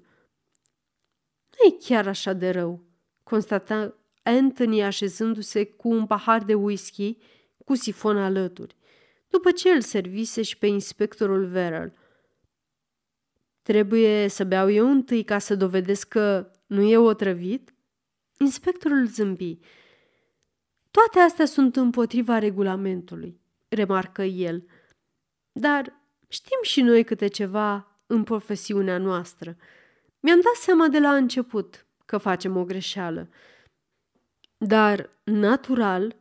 Nu 1.49 1.73
e 1.73 1.77
chiar 1.79 2.07
așa 2.07 2.33
de 2.33 2.49
rău, 2.49 2.83
constata 3.23 3.95
Anthony 4.23 4.83
așezându-se 4.83 5.65
cu 5.65 5.89
un 5.89 6.05
pahar 6.05 6.43
de 6.43 6.53
whisky 6.53 7.17
cu 7.65 7.75
sifon 7.75 8.17
alături, 8.17 8.75
după 9.29 9.51
ce 9.51 9.69
îl 9.69 9.81
servise 9.81 10.41
și 10.41 10.57
pe 10.57 10.67
inspectorul 10.67 11.45
Verrell. 11.45 11.93
Trebuie 13.61 14.27
să 14.27 14.43
beau 14.43 14.69
eu 14.69 14.89
întâi 14.89 15.23
ca 15.23 15.39
să 15.39 15.55
dovedesc 15.55 16.07
că 16.07 16.51
nu 16.65 16.81
e 16.81 16.97
otrăvit? 16.97 17.73
Inspectorul 18.37 19.05
zâmbi. 19.05 19.59
Toate 20.91 21.19
astea 21.19 21.45
sunt 21.45 21.75
împotriva 21.75 22.37
regulamentului, 22.37 23.39
remarcă 23.67 24.23
el. 24.23 24.65
Dar 25.51 26.01
știm 26.27 26.59
și 26.61 26.81
noi 26.81 27.03
câte 27.03 27.27
ceva 27.27 27.99
în 28.05 28.23
profesiunea 28.23 28.97
noastră. 28.97 29.57
Mi-am 30.19 30.39
dat 30.39 30.53
seama 30.53 30.87
de 30.87 30.99
la 30.99 31.15
început 31.15 31.85
că 32.05 32.17
facem 32.17 32.57
o 32.57 32.63
greșeală. 32.63 33.29
Dar, 34.63 35.09
natural, 35.23 36.15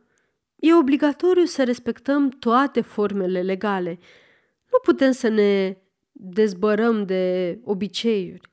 e 0.55 0.73
obligatoriu 0.73 1.45
să 1.45 1.63
respectăm 1.63 2.29
toate 2.29 2.81
formele 2.81 3.41
legale. 3.41 3.99
Nu 4.71 4.79
putem 4.83 5.11
să 5.11 5.27
ne 5.27 5.77
dezbărăm 6.11 7.05
de 7.05 7.59
obiceiuri. 7.63 8.51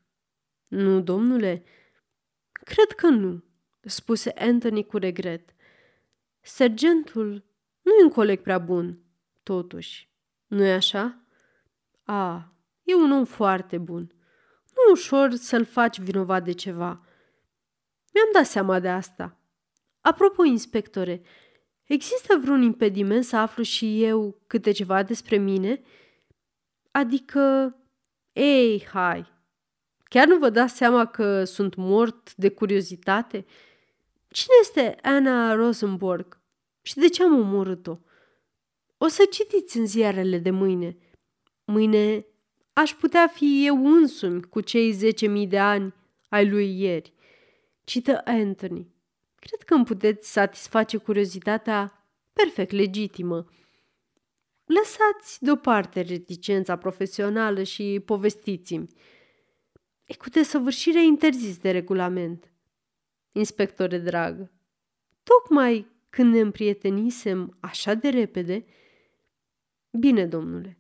Nu, 0.67 1.01
domnule? 1.01 1.65
Cred 2.53 2.91
că 2.97 3.07
nu, 3.07 3.45
spuse 3.81 4.33
Anthony 4.39 4.87
cu 4.87 4.97
regret. 4.97 5.55
Sergentul 6.41 7.45
nu 7.83 7.93
e 7.93 8.03
un 8.03 8.11
coleg 8.11 8.41
prea 8.41 8.59
bun, 8.59 9.01
totuși. 9.43 10.11
Nu-i 10.47 10.73
așa? 10.73 11.23
A, 12.05 12.53
e 12.83 12.95
un 12.95 13.13
om 13.13 13.25
foarte 13.25 13.79
bun. 13.79 14.13
Nu 14.75 14.83
e 14.89 14.93
ușor 14.93 15.35
să-l 15.35 15.65
faci 15.65 16.01
vinovat 16.01 16.45
de 16.45 16.53
ceva. 16.53 17.07
Mi-am 18.13 18.29
dat 18.33 18.47
seama 18.47 18.81
de 18.81 18.89
asta. 18.89 19.38
Apropo, 20.01 20.45
inspectore, 20.45 21.23
există 21.85 22.39
vreun 22.43 22.63
impediment 22.63 23.25
să 23.25 23.37
aflu 23.37 23.63
și 23.63 24.03
eu 24.03 24.41
câte 24.47 24.71
ceva 24.71 25.03
despre 25.03 25.37
mine? 25.37 25.83
Adică, 26.91 27.77
ei, 28.33 28.87
hai, 28.93 29.27
chiar 30.05 30.27
nu 30.27 30.39
vă 30.39 30.51
dați 30.51 30.77
seama 30.77 31.07
că 31.07 31.45
sunt 31.45 31.75
mort 31.75 32.35
de 32.35 32.49
curiozitate? 32.49 33.45
Cine 34.29 34.55
este 34.61 34.97
Anna 35.03 35.55
Rosenborg 35.55 36.41
și 36.83 36.95
de 36.95 37.09
ce 37.09 37.23
am 37.23 37.39
omorât-o? 37.39 37.99
O 38.99 39.07
să 39.07 39.25
citiți 39.31 39.79
în 39.79 39.87
ziarele 39.87 40.39
de 40.39 40.51
mâine. 40.51 40.97
Mâine 41.65 42.27
aș 42.73 42.95
putea 42.95 43.27
fi 43.27 43.67
eu 43.67 43.87
însumi 43.87 44.43
cu 44.43 44.61
cei 44.61 44.93
zece 44.93 45.27
mii 45.27 45.47
de 45.47 45.59
ani 45.59 45.95
ai 46.29 46.49
lui 46.49 46.81
ieri. 46.81 47.13
Cită 47.85 48.21
Anthony. 48.25 48.97
Cred 49.39 49.63
că 49.63 49.75
îmi 49.75 49.85
puteți 49.85 50.33
satisface 50.33 50.97
curiozitatea 50.97 52.09
perfect 52.33 52.71
legitimă. 52.71 53.47
Lăsați 54.65 55.45
deoparte 55.45 56.01
reticența 56.01 56.77
profesională 56.77 57.63
și 57.63 58.03
povestiți-mi. 58.05 58.89
E 60.05 60.17
cu 60.17 60.29
desăvârșire 60.29 61.05
interzis 61.05 61.57
de 61.57 61.71
regulament. 61.71 62.53
Inspectore 63.33 63.99
dragă, 63.99 64.53
tocmai 65.23 65.87
când 66.09 66.33
ne 66.35 66.41
împrietenisem 66.41 67.57
așa 67.61 67.95
de 67.95 68.09
repede, 68.09 68.67
bine, 69.91 70.27
domnule, 70.27 70.79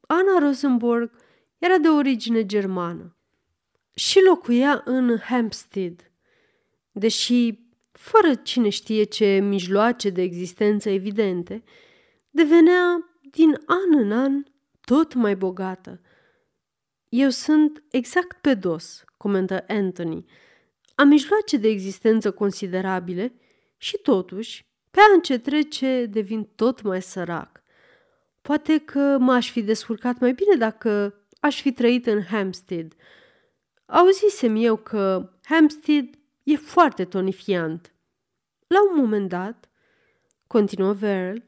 Ana 0.00 0.38
Rosenborg 0.38 1.10
era 1.58 1.78
de 1.78 1.88
origine 1.88 2.46
germană 2.46 3.16
și 3.94 4.20
locuia 4.28 4.82
în 4.84 5.18
Hampstead, 5.18 6.12
deși 6.92 7.61
fără 7.92 8.34
cine 8.34 8.68
știe 8.68 9.02
ce 9.04 9.38
mijloace 9.42 10.10
de 10.10 10.22
existență 10.22 10.90
evidente, 10.90 11.62
devenea 12.30 13.10
din 13.30 13.58
an 13.66 13.98
în 13.98 14.12
an 14.12 14.42
tot 14.80 15.14
mai 15.14 15.36
bogată. 15.36 16.00
Eu 17.08 17.28
sunt 17.28 17.82
exact 17.90 18.40
pe 18.40 18.54
dos, 18.54 19.04
comentă 19.16 19.64
Anthony. 19.68 20.24
Am 20.94 21.08
mijloace 21.08 21.56
de 21.56 21.68
existență 21.68 22.30
considerabile 22.30 23.34
și 23.76 23.98
totuși, 24.02 24.66
pe 24.90 24.98
an 25.14 25.20
ce 25.20 25.38
trece, 25.38 26.06
devin 26.10 26.44
tot 26.44 26.82
mai 26.82 27.02
sărac. 27.02 27.62
Poate 28.42 28.78
că 28.78 29.16
m-aș 29.20 29.50
fi 29.50 29.62
descurcat 29.62 30.18
mai 30.18 30.32
bine 30.32 30.54
dacă 30.54 31.14
aș 31.40 31.60
fi 31.60 31.72
trăit 31.72 32.06
în 32.06 32.22
Hampstead. 32.22 32.92
Auzisem 33.86 34.56
eu 34.56 34.76
că 34.76 35.32
Hampstead 35.42 36.04
e 36.42 36.56
foarte 36.56 37.04
tonifiant. 37.04 37.92
La 38.66 38.78
un 38.90 39.00
moment 39.04 39.28
dat, 39.28 39.70
continuă 40.46 40.92
Verl, 40.92 41.38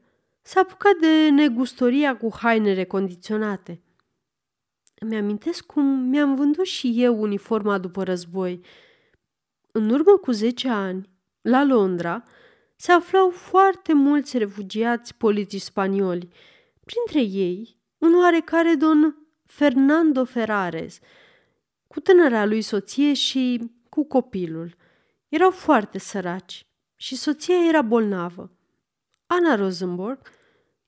s-a 0.41 0.59
apucat 0.59 0.95
de 0.99 1.29
negustoria 1.29 2.17
cu 2.17 2.29
haine 2.35 2.73
recondiționate. 2.73 3.81
Îmi 4.99 5.15
amintesc 5.15 5.65
cum 5.65 5.85
mi-am 5.85 6.35
vândut 6.35 6.65
și 6.65 6.93
eu 6.95 7.21
uniforma 7.21 7.77
după 7.77 8.03
război. 8.03 8.61
În 9.71 9.89
urmă 9.89 10.17
cu 10.17 10.31
zece 10.31 10.69
ani, 10.69 11.09
la 11.41 11.63
Londra, 11.63 12.23
se 12.75 12.91
aflau 12.91 13.29
foarte 13.29 13.93
mulți 13.93 14.37
refugiați 14.37 15.15
politici 15.15 15.61
spanioli, 15.61 16.29
printre 16.83 17.37
ei 17.37 17.77
un 17.97 18.15
oarecare 18.15 18.75
don 18.75 19.15
Fernando 19.43 20.25
Ferrares, 20.25 20.99
cu 21.87 21.99
tânăra 21.99 22.45
lui 22.45 22.61
soție 22.61 23.13
și 23.13 23.71
cu 23.89 24.05
copilul. 24.05 24.75
Erau 25.35 25.51
foarte 25.51 25.97
săraci 25.97 26.65
și 26.95 27.15
soția 27.15 27.55
era 27.67 27.81
bolnavă. 27.81 28.51
Ana 29.27 29.55
Rosenborg 29.55 30.19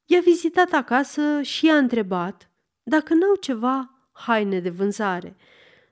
i-a 0.05 0.19
vizitat 0.19 0.71
acasă 0.71 1.41
și 1.41 1.65
i-a 1.65 1.77
întrebat 1.77 2.51
dacă 2.83 3.13
n-au 3.13 3.36
ceva 3.36 4.10
haine 4.12 4.60
de 4.60 4.69
vânzare. 4.69 5.36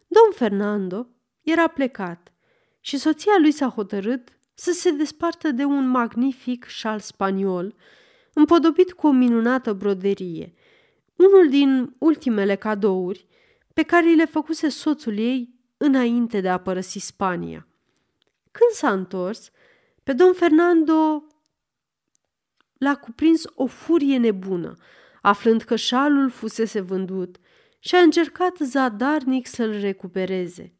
Domn 0.08 0.32
Fernando 0.36 1.08
era 1.42 1.68
plecat 1.68 2.34
și 2.80 2.98
soția 2.98 3.34
lui 3.40 3.52
s-a 3.52 3.68
hotărât 3.68 4.30
să 4.54 4.72
se 4.72 4.92
despartă 4.92 5.52
de 5.52 5.64
un 5.64 5.88
magnific 5.88 6.66
șal 6.66 7.00
spaniol, 7.00 7.76
împodobit 8.34 8.94
cu 8.94 9.08
o 9.08 9.12
minunată 9.12 9.74
broderie, 9.74 10.54
unul 11.16 11.50
din 11.50 11.96
ultimele 11.98 12.56
cadouri 12.56 13.28
pe 13.74 13.84
care 13.84 14.14
le 14.14 14.26
făcuse 14.26 14.70
soțul 14.70 15.18
ei 15.18 15.54
înainte 15.78 16.42
de 16.42 16.50
a 16.50 16.58
părăsi 16.58 17.00
Spania. 17.00 17.68
Când 18.58 18.72
s-a 18.72 18.92
întors, 18.92 19.52
pe 20.04 20.14
domn 20.14 20.34
Fernando 20.34 21.28
l-a 22.78 22.96
cuprins 22.96 23.44
o 23.56 23.66
furie 23.66 24.18
nebună, 24.18 24.76
aflând 25.22 25.62
că 25.62 25.76
șalul 25.76 26.30
fusese 26.30 26.80
vândut 26.80 27.38
și 27.80 27.96
a 27.96 28.00
încercat 28.00 28.58
zadarnic 28.58 29.48
să-l 29.48 29.80
recupereze. 29.80 30.74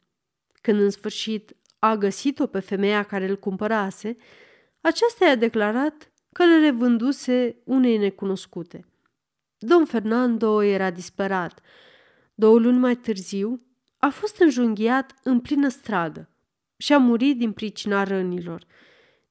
Când 0.62 0.80
în 0.80 0.90
sfârșit 0.90 1.56
a 1.80 1.96
găsit-o 1.96 2.48
pe 2.48 2.60
femeia 2.60 3.04
care 3.04 3.30
îl 3.30 3.38
cumpărase, 3.38 4.18
aceasta 4.82 5.26
i-a 5.26 5.36
declarat 5.36 6.12
că 6.32 6.46
le 6.46 6.60
revânduse 6.60 7.62
unei 7.64 7.98
necunoscute. 7.98 8.86
Don 9.58 9.86
Fernando 9.86 10.62
era 10.64 10.92
disperat. 10.92 11.60
Două 12.36 12.60
luni 12.60 12.78
mai 12.78 12.96
târziu, 12.96 13.62
a 13.98 14.10
fost 14.10 14.40
înjunghiat 14.40 15.14
în 15.24 15.40
plină 15.40 15.68
stradă 15.68 16.30
și 16.78 16.94
a 16.94 16.98
murit 16.98 17.38
din 17.38 17.52
pricina 17.52 18.04
rănilor. 18.04 18.66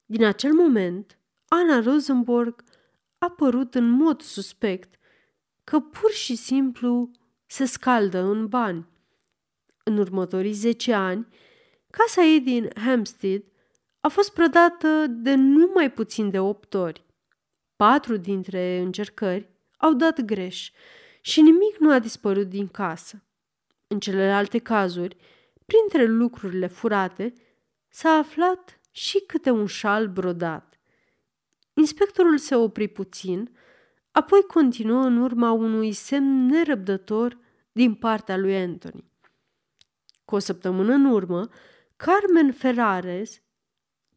Din 0.06 0.24
acel 0.24 0.52
moment, 0.52 1.18
Ana 1.48 1.80
Rosenborg 1.80 2.64
a 3.18 3.30
părut 3.30 3.74
în 3.74 3.88
mod 3.88 4.20
suspect 4.20 4.94
că 5.64 5.80
pur 5.80 6.10
și 6.10 6.34
simplu 6.34 7.10
se 7.46 7.64
scaldă 7.64 8.18
în 8.18 8.46
bani. 8.46 8.86
În 9.84 9.98
următorii 9.98 10.52
zece 10.52 10.92
ani, 10.92 11.28
casa 11.90 12.22
ei 12.22 12.40
din 12.40 12.70
Hampstead 12.76 13.42
a 14.00 14.08
fost 14.08 14.32
prădată 14.32 15.06
de 15.08 15.34
numai 15.34 15.92
puțin 15.92 16.30
de 16.30 16.38
opt 16.38 16.74
ori. 16.74 17.04
Patru 17.76 18.16
dintre 18.16 18.78
încercări 18.78 19.48
au 19.76 19.92
dat 19.92 20.20
greș 20.20 20.70
și 21.20 21.40
nimic 21.40 21.76
nu 21.78 21.92
a 21.92 21.98
dispărut 21.98 22.48
din 22.48 22.68
casă. 22.68 23.24
În 23.86 24.00
celelalte 24.00 24.58
cazuri, 24.58 25.16
printre 25.64 26.04
lucrurile 26.06 26.66
furate, 26.66 27.32
s-a 27.88 28.10
aflat 28.10 28.80
și 28.90 29.24
câte 29.26 29.50
un 29.50 29.66
șal 29.66 30.08
brodat. 30.08 30.80
Inspectorul 31.74 32.38
se 32.38 32.54
opri 32.54 32.88
puțin, 32.88 33.56
apoi 34.10 34.42
continuă 34.42 35.02
în 35.02 35.16
urma 35.16 35.50
unui 35.50 35.92
semn 35.92 36.46
nerăbdător 36.46 37.38
din 37.72 37.94
partea 37.94 38.36
lui 38.36 38.56
Anthony. 38.56 39.04
Cu 40.24 40.34
o 40.34 40.38
săptămână 40.38 40.92
în 40.92 41.04
urmă, 41.04 41.48
Carmen 41.96 42.52
Ferrares, 42.52 43.42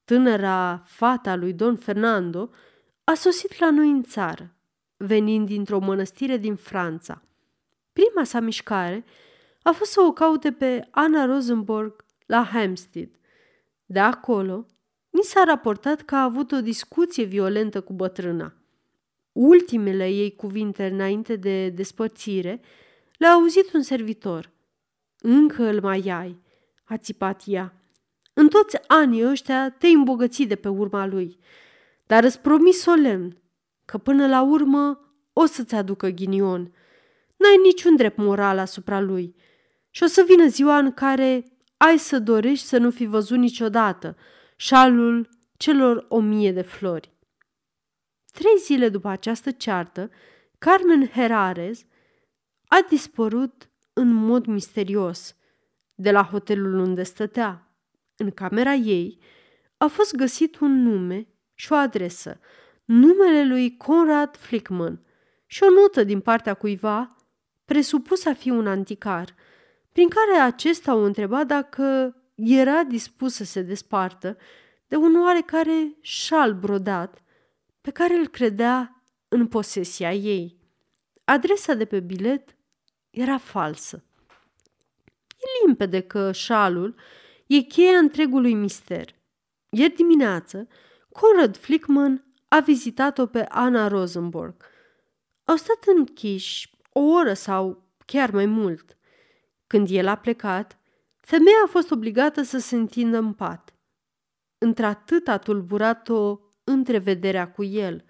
tânăra 0.06 0.84
fata 0.86 1.36
lui 1.36 1.54
Don 1.54 1.76
Fernando, 1.76 2.50
a 3.04 3.14
sosit 3.14 3.60
la 3.60 3.72
noi 3.72 3.90
în 3.90 4.04
țară, 4.04 4.56
venind 4.98 5.48
dintr-o 5.48 5.80
mănăstire 5.80 6.38
din 6.38 6.56
Franța. 6.56 7.22
Prima 7.94 8.24
sa 8.24 8.40
mișcare 8.40 9.06
a 9.68 9.72
fost 9.72 9.92
să 9.92 10.02
o 10.02 10.12
caute 10.12 10.52
pe 10.52 10.88
Anna 10.92 11.26
Rosenborg 11.26 12.06
la 12.26 12.44
Hampstead. 12.44 13.10
De 13.86 14.00
acolo, 14.00 14.66
ni 15.10 15.22
s-a 15.22 15.44
raportat 15.44 16.02
că 16.02 16.16
a 16.16 16.24
avut 16.24 16.52
o 16.52 16.62
discuție 16.62 17.24
violentă 17.24 17.82
cu 17.82 17.94
bătrâna. 17.94 18.54
Ultimele 19.32 20.08
ei 20.08 20.36
cuvinte 20.36 20.86
înainte 20.86 21.36
de 21.36 21.70
despărțire 21.70 22.62
le-a 23.18 23.30
auzit 23.30 23.74
un 23.74 23.82
servitor. 23.82 24.52
Încă 25.20 25.64
îl 25.64 25.82
mai 25.82 26.10
ai, 26.10 26.42
a 26.84 26.98
țipat 26.98 27.42
ea. 27.46 27.74
În 28.34 28.48
toți 28.48 28.78
anii 28.88 29.26
ăștia 29.26 29.70
te-ai 29.70 29.94
îmbogățit 29.94 30.48
de 30.48 30.56
pe 30.56 30.68
urma 30.68 31.06
lui, 31.06 31.40
dar 32.06 32.24
îți 32.24 32.40
promis 32.40 32.82
solemn 32.82 33.38
că 33.86 33.98
până 33.98 34.28
la 34.28 34.42
urmă 34.42 35.12
o 35.34 35.46
să-ți 35.46 35.76
aducă 35.76 36.08
ghinion. 36.08 36.74
N-ai 37.38 37.58
niciun 37.64 37.96
drept 37.96 38.18
moral 38.18 38.58
asupra 38.58 39.00
lui 39.00 39.36
și 39.98 40.04
o 40.04 40.06
să 40.06 40.24
vină 40.28 40.48
ziua 40.48 40.78
în 40.78 40.92
care 40.92 41.44
ai 41.78 41.98
să 41.98 42.20
dorești 42.20 42.66
să 42.66 42.78
nu 42.78 42.92
fi 42.92 43.06
văzut 43.06 43.38
niciodată 43.38 44.18
șalul 44.56 45.30
celor 45.56 46.06
o 46.10 46.20
mie 46.20 46.52
de 46.52 46.62
flori. 46.62 47.14
Trei 48.34 48.58
zile 48.60 48.90
după 48.90 49.08
această 49.08 49.52
ceartă, 49.52 50.10
Carmen 50.58 51.08
Herares 51.08 51.86
a 52.68 52.86
dispărut 52.90 53.70
în 53.94 54.14
mod 54.14 54.46
misterios 54.46 55.36
de 55.96 56.12
la 56.12 56.24
hotelul 56.24 56.80
unde 56.80 57.04
stătea. 57.04 57.78
În 58.16 58.32
camera 58.32 58.74
ei 58.74 59.20
a 59.78 59.88
fost 59.88 60.16
găsit 60.16 60.60
un 60.60 60.82
nume 60.82 61.28
și 61.54 61.72
o 61.72 61.76
adresă, 61.76 62.40
numele 62.86 63.46
lui 63.46 63.78
Conrad 63.78 64.36
Flickman 64.36 65.06
și 65.46 65.64
o 65.64 65.70
notă 65.70 66.04
din 66.04 66.20
partea 66.20 66.54
cuiva, 66.54 67.16
presupus 67.66 68.26
a 68.26 68.34
fi 68.34 68.50
un 68.50 68.68
anticar, 68.68 69.36
prin 69.98 70.10
care 70.10 70.40
acesta 70.40 70.96
o 70.96 71.00
întreba 71.00 71.44
dacă 71.44 72.16
era 72.36 72.84
dispus 72.84 73.34
să 73.34 73.44
se 73.44 73.62
despartă 73.62 74.38
de 74.88 74.96
un 74.96 75.22
oarecare 75.22 75.98
șal 76.02 76.54
brodat 76.54 77.24
pe 77.82 77.92
care 77.92 78.14
îl 78.14 78.28
credea 78.28 79.04
în 79.28 79.48
posesia 79.48 80.14
ei. 80.14 80.60
Adresa 81.24 81.74
de 81.74 81.86
pe 81.86 82.00
bilet 82.00 82.56
era 83.10 83.38
falsă. 83.38 84.04
E 85.30 85.66
limpede 85.66 86.02
că 86.02 86.32
șalul 86.32 86.96
e 87.48 87.60
cheia 87.60 87.98
întregului 87.98 88.54
mister. 88.54 89.16
Ieri 89.70 89.96
dimineață, 89.96 90.68
Conrad 91.12 91.58
Flickman 91.58 92.26
a 92.48 92.60
vizitat-o 92.60 93.26
pe 93.26 93.46
Anna 93.50 93.88
Rosenborg. 93.88 94.56
Au 95.46 95.56
stat 95.56 95.84
închiși 95.96 96.76
o 96.90 97.00
oră 97.00 97.34
sau 97.34 97.84
chiar 98.06 98.32
mai 98.32 98.46
mult. 98.46 98.97
Când 99.68 99.88
el 99.90 100.08
a 100.08 100.16
plecat, 100.16 100.80
femeia 101.16 101.62
a 101.66 101.70
fost 101.70 101.92
obligată 101.92 102.42
să 102.42 102.58
se 102.58 102.76
întindă 102.76 103.18
în 103.18 103.34
pat. 103.34 103.76
Într-atât 104.58 105.28
a 105.28 105.38
tulburat-o 105.38 106.40
întrevederea 106.64 107.52
cu 107.52 107.64
el, 107.64 108.06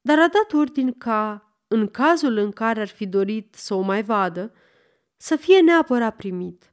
dar 0.00 0.18
a 0.18 0.28
dat 0.28 0.52
ordin 0.52 0.92
ca, 0.92 1.52
în 1.68 1.88
cazul 1.88 2.36
în 2.36 2.50
care 2.50 2.80
ar 2.80 2.88
fi 2.88 3.06
dorit 3.06 3.54
să 3.54 3.74
o 3.74 3.80
mai 3.80 4.02
vadă, 4.02 4.52
să 5.16 5.36
fie 5.36 5.60
neapărat 5.60 6.16
primit. 6.16 6.72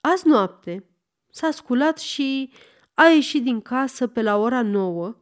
Azi 0.00 0.26
noapte 0.26 0.84
s-a 1.30 1.50
sculat 1.50 1.98
și 1.98 2.52
a 2.94 3.04
ieșit 3.04 3.42
din 3.42 3.60
casă 3.60 4.06
pe 4.06 4.22
la 4.22 4.36
ora 4.36 4.62
nouă 4.62 5.16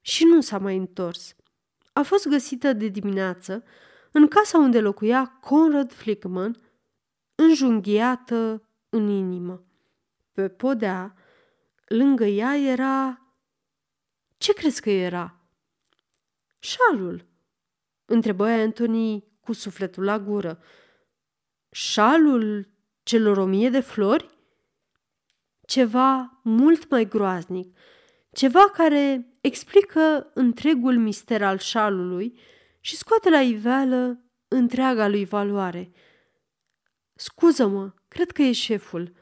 și 0.00 0.24
nu 0.24 0.40
s-a 0.40 0.58
mai 0.58 0.76
întors. 0.76 1.36
A 1.92 2.02
fost 2.02 2.28
găsită 2.28 2.72
de 2.72 2.88
dimineață 2.88 3.64
în 4.12 4.28
casa 4.28 4.58
unde 4.58 4.80
locuia 4.80 5.38
Conrad 5.40 5.92
Flickman, 5.92 6.56
înjunghiată 7.34 8.68
în 8.88 9.08
inimă. 9.08 9.64
Pe 10.32 10.48
podea, 10.48 11.14
lângă 11.88 12.24
ea 12.24 12.56
era... 12.56 13.18
Ce 14.36 14.52
crezi 14.52 14.80
că 14.80 14.90
era? 14.90 15.38
Șalul, 16.58 17.26
întrebă 18.04 18.46
Anthony 18.46 19.24
cu 19.40 19.52
sufletul 19.52 20.04
la 20.04 20.18
gură. 20.18 20.62
Șalul 21.70 22.68
celor 23.02 23.36
o 23.36 23.44
mie 23.44 23.70
de 23.70 23.80
flori? 23.80 24.38
Ceva 25.66 26.40
mult 26.42 26.90
mai 26.90 27.08
groaznic, 27.08 27.78
ceva 28.32 28.70
care 28.70 29.34
explică 29.40 30.30
întregul 30.34 30.98
mister 30.98 31.42
al 31.42 31.58
șalului 31.58 32.38
și 32.80 32.96
scoate 32.96 33.30
la 33.30 33.40
iveală 33.40 34.20
întreaga 34.48 35.08
lui 35.08 35.24
valoare. 35.24 35.92
Scuză-mă, 37.14 37.92
cred 38.08 38.30
că 38.30 38.42
e 38.42 38.52
șeful. 38.52 39.14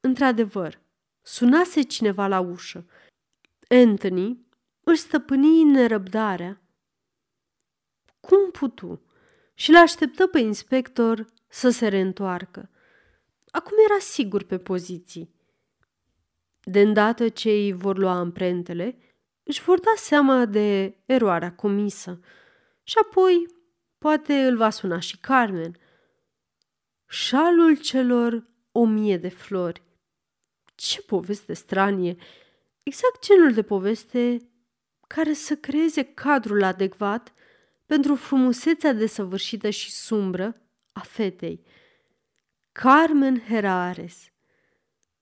Într-adevăr, 0.00 0.80
sunase 1.22 1.82
cineva 1.82 2.26
la 2.26 2.40
ușă. 2.40 2.86
Anthony 3.68 4.46
își 4.80 5.00
stăpâni 5.00 5.62
nerăbdarea. 5.62 6.60
Cum 8.20 8.50
putu? 8.50 9.02
Și 9.54 9.70
l-așteptă 9.70 10.26
pe 10.26 10.38
inspector 10.38 11.26
să 11.48 11.70
se 11.70 11.88
reîntoarcă. 11.88 12.70
Acum 13.50 13.76
era 13.88 13.98
sigur 13.98 14.42
pe 14.42 14.58
poziții. 14.58 15.34
De 16.62 16.80
îndată 16.80 17.28
ce 17.28 17.50
îi 17.50 17.72
vor 17.72 17.98
lua 17.98 18.18
amprentele, 18.18 18.98
își 19.42 19.62
vor 19.62 19.80
da 19.80 19.92
seama 19.96 20.44
de 20.44 20.96
eroarea 21.04 21.54
comisă 21.54 22.20
și 22.82 22.96
apoi 23.02 23.46
poate 23.98 24.34
îl 24.46 24.56
va 24.56 24.70
suna 24.70 24.98
și 24.98 25.18
Carmen. 25.18 25.76
Șalul 27.06 27.76
celor 27.76 28.46
o 28.72 28.84
mie 28.84 29.16
de 29.16 29.28
flori. 29.28 29.82
Ce 30.74 31.02
poveste 31.02 31.52
stranie! 31.52 32.16
Exact 32.82 33.26
genul 33.26 33.52
de 33.52 33.62
poveste 33.62 34.50
care 35.06 35.32
să 35.32 35.56
creeze 35.56 36.02
cadrul 36.02 36.62
adecvat 36.62 37.34
pentru 37.86 38.14
frumusețea 38.14 38.92
desăvârșită 38.92 39.70
și 39.70 39.92
sumbră 39.92 40.60
a 40.92 41.00
fetei. 41.00 41.64
Carmen 42.72 43.40
Herares. 43.48 44.30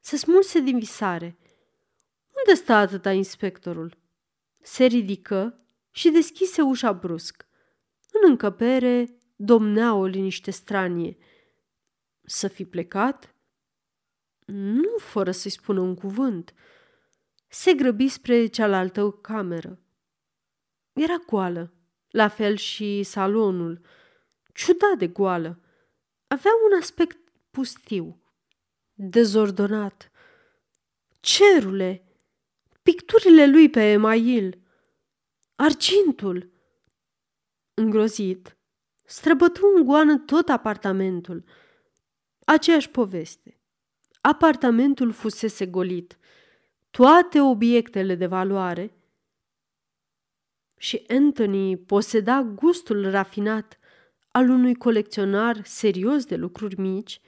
Se 0.00 0.16
smulse 0.16 0.60
din 0.60 0.78
visare. 0.78 1.36
Unde 2.36 2.60
stă 2.60 2.72
atâta 2.72 3.12
inspectorul? 3.12 3.96
Se 4.60 4.84
ridică 4.84 5.58
și 5.90 6.10
deschise 6.10 6.62
ușa 6.62 6.92
brusc. 6.92 7.46
În 8.12 8.30
încăpere 8.30 9.18
domnea 9.36 9.94
o 9.94 10.04
liniște 10.04 10.50
stranie. 10.50 11.16
Să 12.24 12.48
fi 12.48 12.64
plecat? 12.64 13.34
Nu 14.46 14.98
fără 14.98 15.30
să-i 15.30 15.50
spună 15.50 15.80
un 15.80 15.94
cuvânt. 15.94 16.54
Se 17.48 17.74
grăbi 17.74 18.08
spre 18.08 18.46
cealaltă 18.46 19.10
cameră. 19.10 19.78
Era 20.92 21.16
goală, 21.16 21.74
la 22.08 22.28
fel 22.28 22.56
și 22.56 23.02
salonul. 23.02 23.80
Ciudat 24.52 24.98
de 24.98 25.06
goală. 25.06 25.60
Avea 26.26 26.52
un 26.70 26.78
aspect 26.80 27.18
pustiu, 27.50 28.22
dezordonat. 28.92 30.10
Cerule! 31.20 32.08
Picturile 32.82 33.46
lui 33.46 33.70
pe 33.70 33.80
email! 33.90 34.62
Argintul! 35.54 36.52
Îngrozit, 37.74 38.56
străbătu 39.04 39.72
în 39.76 39.84
goană 39.84 40.18
tot 40.18 40.48
apartamentul. 40.48 41.44
Aceeași 42.44 42.90
poveste. 42.90 43.58
Apartamentul 44.20 45.12
fusese 45.12 45.66
golit. 45.66 46.18
Toate 46.90 47.40
obiectele 47.40 48.14
de 48.14 48.26
valoare 48.26 48.92
și 50.76 51.04
Anthony 51.08 51.76
poseda 51.76 52.42
gustul 52.42 53.10
rafinat 53.10 53.78
al 54.30 54.48
unui 54.48 54.74
colecționar 54.74 55.64
serios 55.64 56.24
de 56.24 56.36
lucruri 56.36 56.80
mici, 56.80 57.20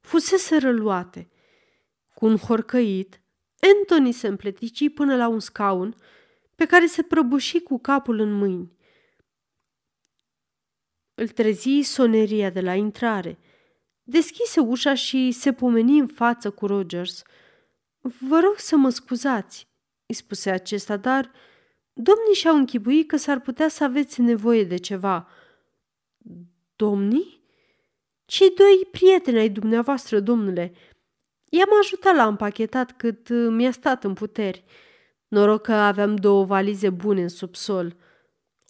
fusese 0.00 0.56
răluate. 0.56 1.28
Cu 2.14 2.26
un 2.26 2.36
horcăit, 2.36 3.20
Anthony 3.78 4.12
se 4.12 4.26
împletici 4.26 4.92
până 4.94 5.16
la 5.16 5.28
un 5.28 5.40
scaun 5.40 5.94
pe 6.54 6.66
care 6.66 6.86
se 6.86 7.02
prăbuși 7.02 7.60
cu 7.60 7.78
capul 7.78 8.18
în 8.18 8.32
mâini. 8.32 8.72
Îl 11.14 11.28
trezi 11.28 11.80
soneria 11.80 12.50
de 12.50 12.60
la 12.60 12.74
intrare. 12.74 13.38
Deschise 14.06 14.60
ușa 14.60 14.94
și 14.94 15.30
se 15.30 15.52
pomeni 15.52 15.98
în 15.98 16.06
față 16.06 16.50
cu 16.50 16.66
Rogers. 16.66 17.22
Vă 18.00 18.40
rog 18.40 18.56
să 18.56 18.76
mă 18.76 18.88
scuzați, 18.88 19.68
îi 20.06 20.14
spuse 20.14 20.50
acesta, 20.50 20.96
dar 20.96 21.30
domnii 21.92 22.34
și-au 22.34 22.56
închipuit 22.56 23.08
că 23.08 23.16
s-ar 23.16 23.40
putea 23.40 23.68
să 23.68 23.84
aveți 23.84 24.20
nevoie 24.20 24.64
de 24.64 24.76
ceva. 24.76 25.28
Domnii? 26.76 27.42
Cei 28.24 28.54
doi 28.54 28.88
prieteni 28.90 29.38
ai 29.38 29.48
dumneavoastră, 29.48 30.20
domnule. 30.20 30.72
I-am 31.50 31.68
ajutat 31.80 32.14
la 32.14 32.26
împachetat 32.26 32.96
cât 32.96 33.28
mi-a 33.28 33.70
stat 33.70 34.04
în 34.04 34.14
puteri. 34.14 34.64
Noroc 35.28 35.62
că 35.62 35.72
aveam 35.72 36.16
două 36.16 36.44
valize 36.44 36.90
bune 36.90 37.22
în 37.22 37.28
subsol. 37.28 37.96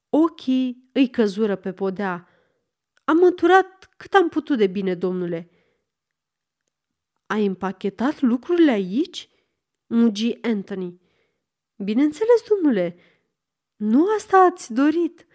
Ochii 0.09 0.91
îi 0.93 1.09
căzură 1.11 1.57
pe 1.57 1.73
podea. 1.73 2.29
Am 3.05 3.17
măturat 3.17 3.95
cât 3.97 4.15
am 4.15 4.29
putut 4.29 4.59
de 4.59 4.67
bine, 4.67 4.95
domnule. 4.95 5.51
Ai 7.27 7.47
împachetat 7.47 8.21
lucrurile 8.21 8.71
aici? 8.71 9.29
Mugi 9.87 10.39
Anthony. 10.43 11.01
Bineînțeles, 11.77 12.43
domnule. 12.49 12.97
Nu 13.77 14.07
asta 14.17 14.39
ați 14.39 14.73
dorit. 14.73 15.27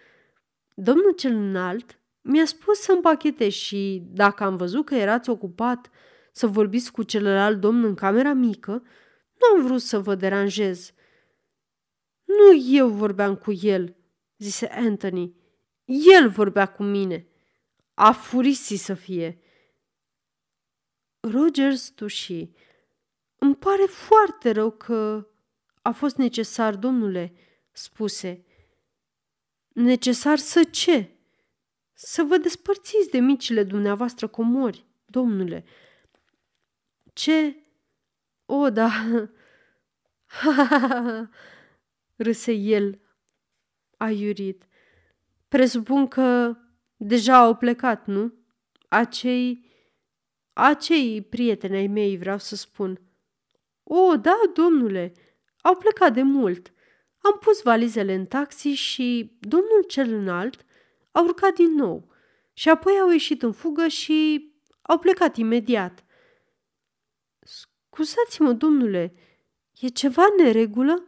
Domnul 0.74 1.12
cel 1.12 1.34
înalt 1.34 2.00
mi-a 2.20 2.44
spus 2.44 2.78
să 2.78 2.92
împachetez 2.92 3.52
și, 3.52 4.02
dacă 4.06 4.44
am 4.44 4.56
văzut 4.56 4.84
că 4.84 4.94
erați 4.94 5.30
ocupat 5.30 5.90
să 6.32 6.46
vorbiți 6.46 6.92
cu 6.92 7.02
celălalt 7.02 7.60
domn 7.60 7.84
în 7.84 7.94
camera 7.94 8.32
mică, 8.32 8.72
nu 9.38 9.56
am 9.56 9.66
vrut 9.66 9.80
să 9.80 9.98
vă 9.98 10.14
deranjez. 10.14 10.92
Nu 12.24 12.74
eu 12.76 12.88
vorbeam 12.88 13.36
cu 13.36 13.52
el, 13.52 13.96
zise 14.38 14.66
Anthony. 14.66 15.34
El 15.84 16.28
vorbea 16.28 16.66
cu 16.66 16.82
mine. 16.82 17.29
A 18.00 18.12
furisi 18.12 18.76
să 18.76 18.94
fie. 18.94 19.38
Rogers 21.20 21.88
tuși. 21.88 22.50
Îmi 23.38 23.56
pare 23.56 23.82
foarte 23.82 24.50
rău 24.50 24.70
că 24.70 25.28
a 25.82 25.90
fost 25.90 26.16
necesar, 26.16 26.76
domnule, 26.76 27.32
spuse. 27.72 28.44
Necesar 29.68 30.38
să 30.38 30.64
ce? 30.64 31.10
Să 31.92 32.22
vă 32.22 32.36
despărțiți 32.36 33.10
de 33.10 33.18
micile 33.18 33.64
dumneavoastră 33.64 34.28
comori, 34.28 34.86
domnule. 35.06 35.64
Ce? 37.12 37.56
O, 38.46 38.70
da. 38.70 38.90
râse 42.26 42.52
el, 42.52 43.00
aiurit. 43.96 44.66
Presupun 45.48 46.08
că 46.08 46.56
deja 47.02 47.36
au 47.36 47.54
plecat, 47.54 48.06
nu? 48.06 48.34
Acei, 48.88 49.64
acei 50.52 51.22
prieteni 51.22 51.76
ai 51.76 51.86
mei, 51.86 52.16
vreau 52.16 52.38
să 52.38 52.56
spun. 52.56 53.00
O, 53.82 54.16
da, 54.16 54.40
domnule, 54.54 55.12
au 55.62 55.76
plecat 55.76 56.12
de 56.12 56.22
mult. 56.22 56.72
Am 57.18 57.38
pus 57.40 57.62
valizele 57.62 58.14
în 58.14 58.26
taxi 58.26 58.68
și 58.68 59.36
domnul 59.40 59.82
cel 59.88 60.12
înalt 60.12 60.64
a 61.10 61.20
urcat 61.20 61.54
din 61.54 61.74
nou 61.74 62.12
și 62.52 62.68
apoi 62.68 62.98
au 63.00 63.10
ieșit 63.10 63.42
în 63.42 63.52
fugă 63.52 63.88
și 63.88 64.50
au 64.82 64.98
plecat 64.98 65.36
imediat. 65.36 66.04
Scuzați-mă, 67.40 68.52
domnule, 68.52 69.14
e 69.80 69.88
ceva 69.88 70.24
neregulă? 70.36 71.04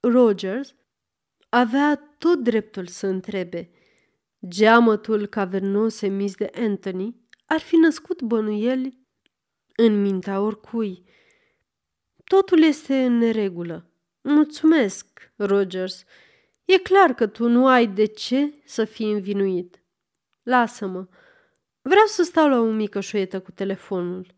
Rogers 0.00 0.74
avea 1.48 2.16
tot 2.18 2.38
dreptul 2.38 2.86
să 2.86 3.06
întrebe. 3.06 3.70
Geamătul 4.48 5.26
cavernos 5.26 6.00
emis 6.00 6.34
de 6.34 6.50
Anthony 6.54 7.16
ar 7.46 7.60
fi 7.60 7.76
născut 7.76 8.22
bănuieli 8.22 8.98
în 9.76 10.00
mintea 10.00 10.40
oricui. 10.40 11.04
Totul 12.24 12.62
este 12.62 13.02
în 13.04 13.18
neregulă. 13.18 13.90
Mulțumesc, 14.22 15.32
Rogers. 15.36 16.04
E 16.64 16.78
clar 16.78 17.14
că 17.14 17.26
tu 17.26 17.48
nu 17.48 17.66
ai 17.66 17.86
de 17.86 18.04
ce 18.04 18.62
să 18.64 18.84
fii 18.84 19.12
învinuit. 19.12 19.82
Lasă-mă. 20.42 21.06
Vreau 21.82 22.06
să 22.06 22.22
stau 22.22 22.48
la 22.48 22.60
o 22.60 22.70
mică 22.70 23.00
șoietă 23.00 23.40
cu 23.40 23.50
telefonul. 23.50 24.34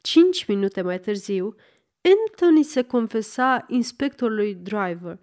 Cinci 0.00 0.46
minute 0.46 0.82
mai 0.82 1.00
târziu, 1.00 1.54
Anthony 2.00 2.62
se 2.62 2.82
confesa 2.82 3.64
inspectorului 3.68 4.54
Driver, 4.54 5.18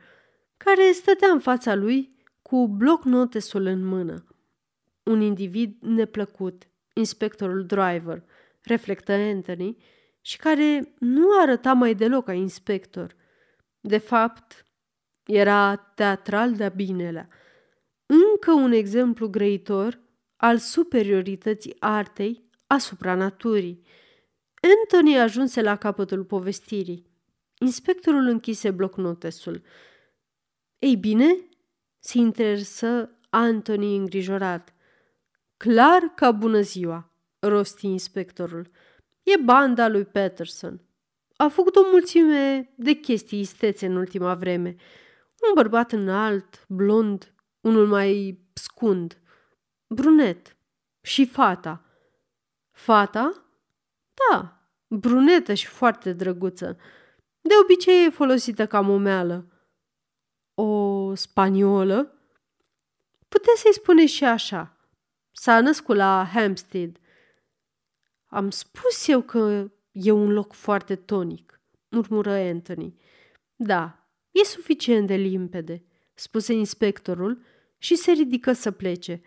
care 0.58 0.92
stătea 0.92 1.32
în 1.32 1.40
fața 1.40 1.76
lui 1.76 2.18
cu 2.50 2.68
bloc 2.68 3.04
notesul 3.04 3.66
în 3.66 3.86
mână. 3.86 4.26
Un 5.04 5.22
individ 5.22 5.76
neplăcut, 5.82 6.70
inspectorul 6.94 7.66
Driver, 7.66 8.24
reflectă 8.62 9.12
Anthony, 9.12 9.78
și 10.22 10.38
care 10.38 10.94
nu 11.00 11.40
arăta 11.42 11.74
mai 11.74 11.96
deloc 11.96 12.26
ca 12.26 12.34
inspector. 12.34 13.16
De 13.80 13.98
fapt, 13.98 14.66
era 15.26 15.76
teatral 15.76 16.54
de-a 16.54 16.70
binelea. 16.70 17.30
Încă 18.06 18.52
un 18.52 18.72
exemplu 18.72 19.28
grăitor 19.28 20.00
al 20.36 20.58
superiorității 20.58 21.76
artei 21.80 22.50
asupra 22.68 23.16
naturii. 23.16 23.84
Anthony 24.82 25.20
ajunse 25.20 25.62
la 25.62 25.76
capătul 25.76 26.24
povestirii. 26.24 27.06
Inspectorul 27.60 28.28
închise 28.28 28.72
blocnotesul. 28.72 29.62
Ei 30.80 30.96
bine, 30.96 31.49
se 32.00 32.18
interesă 32.18 33.10
Anthony 33.30 33.96
îngrijorat. 33.96 34.74
Clar 35.58 36.02
ca 36.16 36.32
bună 36.32 36.62
ziua, 36.62 37.12
rosti 37.40 37.88
inspectorul. 37.88 38.70
E 39.24 39.36
banda 39.44 39.88
lui 39.88 40.06
Peterson. 40.06 40.82
A 41.36 41.48
făcut 41.48 41.76
o 41.76 41.82
mulțime 41.92 42.74
de 42.76 42.94
chestii 42.94 43.40
istețe 43.40 43.86
în 43.86 43.96
ultima 43.96 44.36
vreme. 44.36 44.76
Un 45.48 45.54
bărbat 45.54 45.92
înalt, 45.92 46.66
blond, 46.68 47.34
unul 47.62 47.88
mai 47.88 48.40
scund, 48.54 49.18
brunet 49.88 50.58
și 51.02 51.26
fata. 51.26 51.86
Fata? 52.72 53.46
Da, 54.14 54.62
brunetă 54.88 55.54
și 55.54 55.68
foarte 55.68 56.14
drăguță. 56.14 56.78
De 57.42 57.54
obicei 57.64 58.06
e 58.06 58.10
folosită 58.10 58.68
ca 58.68 58.82
momeală. 58.82 59.46
O 60.54 60.64
spaniolă? 61.16 62.14
Puteți 63.30 63.62
să-i 63.62 63.74
spune 63.74 64.06
și 64.06 64.24
așa. 64.24 64.78
S-a 65.32 65.62
născut 65.62 65.96
la 65.96 66.30
Hampstead. 66.34 67.00
Am 68.28 68.50
spus 68.50 69.08
eu 69.08 69.22
că 69.22 69.72
e 69.92 70.12
un 70.12 70.32
loc 70.32 70.54
foarte 70.54 70.96
tonic, 70.96 71.62
murmură 71.90 72.32
Anthony. 72.32 73.00
Da, 73.56 74.08
e 74.32 74.44
suficient 74.44 75.08
de 75.08 75.16
limpede, 75.16 75.84
spuse 76.14 76.54
inspectorul 76.54 77.42
și 77.78 77.96
se 77.96 78.12
ridică 78.12 78.54
să 78.54 78.72
plece. 78.72 79.22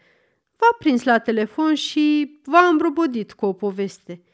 V-a 0.56 0.76
prins 0.78 1.04
la 1.04 1.18
telefon 1.18 1.74
și 1.74 2.38
v-a 2.44 2.66
îmbrobodit 2.66 3.32
cu 3.32 3.46
o 3.46 3.52
poveste. 3.52 4.24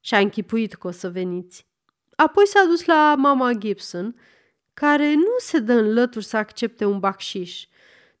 Și-a 0.00 0.18
închipuit 0.18 0.74
că 0.74 0.86
o 0.86 0.90
să 0.90 1.10
veniți. 1.10 1.66
Apoi 2.16 2.46
s-a 2.46 2.64
dus 2.64 2.84
la 2.84 3.14
mama 3.18 3.52
Gibson, 3.52 4.16
care 4.74 5.14
nu 5.14 5.34
se 5.38 5.58
dă 5.58 5.72
în 5.72 5.92
lături 5.92 6.24
să 6.24 6.36
accepte 6.36 6.84
un 6.84 6.98
bacșiș, 6.98 7.64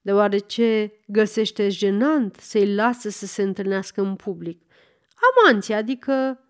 deoarece 0.00 0.92
găsește 1.06 1.68
jenant 1.68 2.36
să-i 2.36 2.74
lasă 2.74 3.08
să 3.08 3.26
se 3.26 3.42
întâlnească 3.42 4.00
în 4.00 4.16
public. 4.16 4.62
Amanții, 5.30 5.74
adică, 5.74 6.44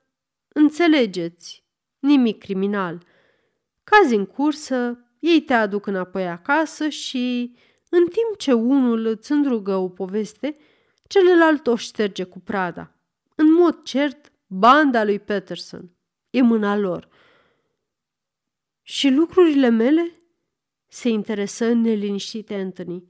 înțelegeți, 0.48 1.64
nimic 1.98 2.38
criminal. 2.38 3.02
Cazi 3.84 4.14
în 4.14 4.26
cursă, 4.26 4.98
ei 5.18 5.40
te 5.40 5.52
aduc 5.54 5.86
înapoi 5.86 6.28
acasă 6.28 6.88
și, 6.88 7.56
în 7.90 8.04
timp 8.06 8.38
ce 8.38 8.52
unul 8.52 9.06
îți 9.06 9.32
îndrugă 9.32 9.76
o 9.76 9.88
poveste, 9.88 10.56
celălalt 11.06 11.66
o 11.66 11.76
șterge 11.76 12.24
cu 12.24 12.40
prada. 12.40 12.94
În 13.34 13.52
mod 13.52 13.82
cert, 13.82 14.32
banda 14.46 15.04
lui 15.04 15.18
Peterson 15.18 15.90
e 16.30 16.42
mâna 16.42 16.76
lor. 16.76 17.08
Și 18.82 19.08
lucrurile 19.08 19.68
mele? 19.68 20.16
Se 20.88 21.08
interesă 21.08 21.72
neliniștit 21.72 22.50
Anthony. 22.50 23.08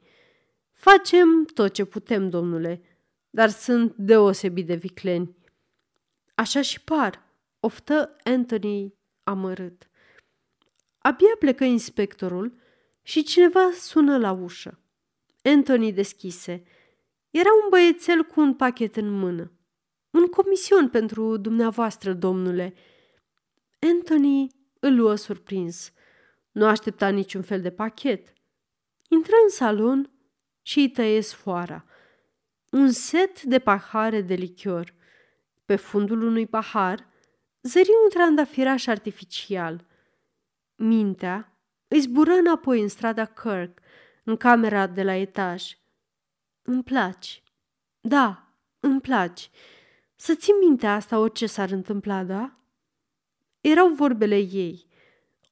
Facem 0.72 1.44
tot 1.44 1.72
ce 1.72 1.84
putem, 1.84 2.30
domnule, 2.30 2.82
dar 3.30 3.48
sunt 3.48 3.94
deosebit 3.96 4.66
de 4.66 4.74
vicleni. 4.74 5.36
Așa 6.34 6.62
și 6.62 6.80
par, 6.80 7.28
oftă 7.60 8.16
Anthony 8.24 8.94
amărât. 9.22 9.90
Abia 10.98 11.36
plecă 11.38 11.64
inspectorul 11.64 12.58
și 13.02 13.22
cineva 13.22 13.70
sună 13.72 14.18
la 14.18 14.32
ușă. 14.32 14.80
Anthony 15.42 15.92
deschise. 15.92 16.62
Era 17.30 17.48
un 17.62 17.68
băiețel 17.70 18.22
cu 18.22 18.40
un 18.40 18.54
pachet 18.54 18.96
în 18.96 19.10
mână. 19.10 19.52
Un 20.10 20.26
comision 20.26 20.88
pentru 20.88 21.36
dumneavoastră, 21.36 22.12
domnule. 22.12 22.74
Anthony 23.78 24.50
îl 24.84 24.94
luă 24.94 25.14
surprins. 25.14 25.92
Nu 26.50 26.66
aștepta 26.66 27.08
niciun 27.08 27.42
fel 27.42 27.60
de 27.60 27.70
pachet. 27.70 28.32
Intră 29.08 29.34
în 29.42 29.48
salon 29.48 30.10
și 30.62 30.78
îi 30.78 30.90
tăie 30.90 31.20
sfoara. 31.20 31.84
Un 32.70 32.90
set 32.90 33.42
de 33.42 33.58
pahare 33.58 34.20
de 34.20 34.34
lichior. 34.34 34.94
Pe 35.64 35.76
fundul 35.76 36.22
unui 36.22 36.46
pahar 36.46 37.06
zări 37.62 37.88
un 38.02 38.08
trandafiraș 38.08 38.86
artificial. 38.86 39.86
Mintea 40.74 41.58
îi 41.88 42.00
zbură 42.00 42.32
înapoi 42.32 42.80
în 42.80 42.88
strada 42.88 43.24
Kirk, 43.24 43.80
în 44.24 44.36
camera 44.36 44.86
de 44.86 45.02
la 45.02 45.14
etaj. 45.14 45.76
Îmi 46.62 46.82
placi. 46.82 47.42
Da, 48.00 48.54
îmi 48.80 49.00
placi. 49.00 49.50
Să 50.16 50.34
țin 50.34 50.54
minte 50.58 50.86
asta 50.86 51.18
orice 51.18 51.46
s-ar 51.46 51.70
întâmpla, 51.70 52.24
da? 52.24 52.61
Erau 53.62 53.88
vorbele 53.88 54.36
ei. 54.36 54.86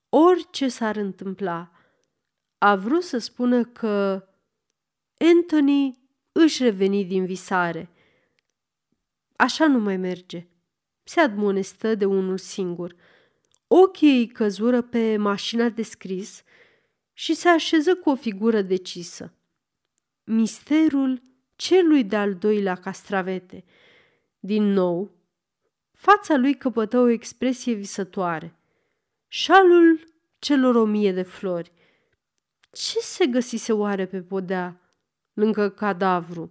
Orice 0.08 0.68
s-ar 0.68 0.96
întâmpla. 0.96 1.70
A 2.58 2.76
vrut 2.76 3.02
să 3.02 3.18
spună 3.18 3.64
că 3.64 4.24
Anthony 5.18 5.98
își 6.32 6.62
reveni 6.62 7.04
din 7.04 7.24
visare. 7.24 7.90
Așa 9.36 9.66
nu 9.66 9.78
mai 9.78 9.96
merge. 9.96 10.46
Se 11.02 11.20
admonestă 11.20 11.94
de 11.94 12.04
unul 12.04 12.38
singur. 12.38 12.94
Ochii 13.66 14.18
îi 14.18 14.26
căzură 14.26 14.82
pe 14.82 15.16
mașina 15.16 15.68
de 15.68 15.82
scris 15.82 16.42
și 17.12 17.34
se 17.34 17.48
așeză 17.48 17.94
cu 17.94 18.10
o 18.10 18.14
figură 18.14 18.62
decisă. 18.62 19.34
Misterul 20.24 21.22
celui 21.56 22.04
de-al 22.04 22.34
doilea 22.34 22.74
castravete. 22.74 23.64
Din 24.38 24.62
nou, 24.62 25.10
fața 26.00 26.36
lui 26.36 26.54
căpătă 26.54 26.98
o 26.98 27.08
expresie 27.08 27.72
visătoare. 27.72 28.58
Șalul 29.28 30.00
celor 30.38 30.74
o 30.74 30.84
mie 30.84 31.12
de 31.12 31.22
flori. 31.22 31.72
Ce 32.72 32.98
se 32.98 33.26
găsise 33.26 33.72
oare 33.72 34.06
pe 34.06 34.22
podea, 34.22 34.80
lângă 35.32 35.68
cadavru? 35.68 36.50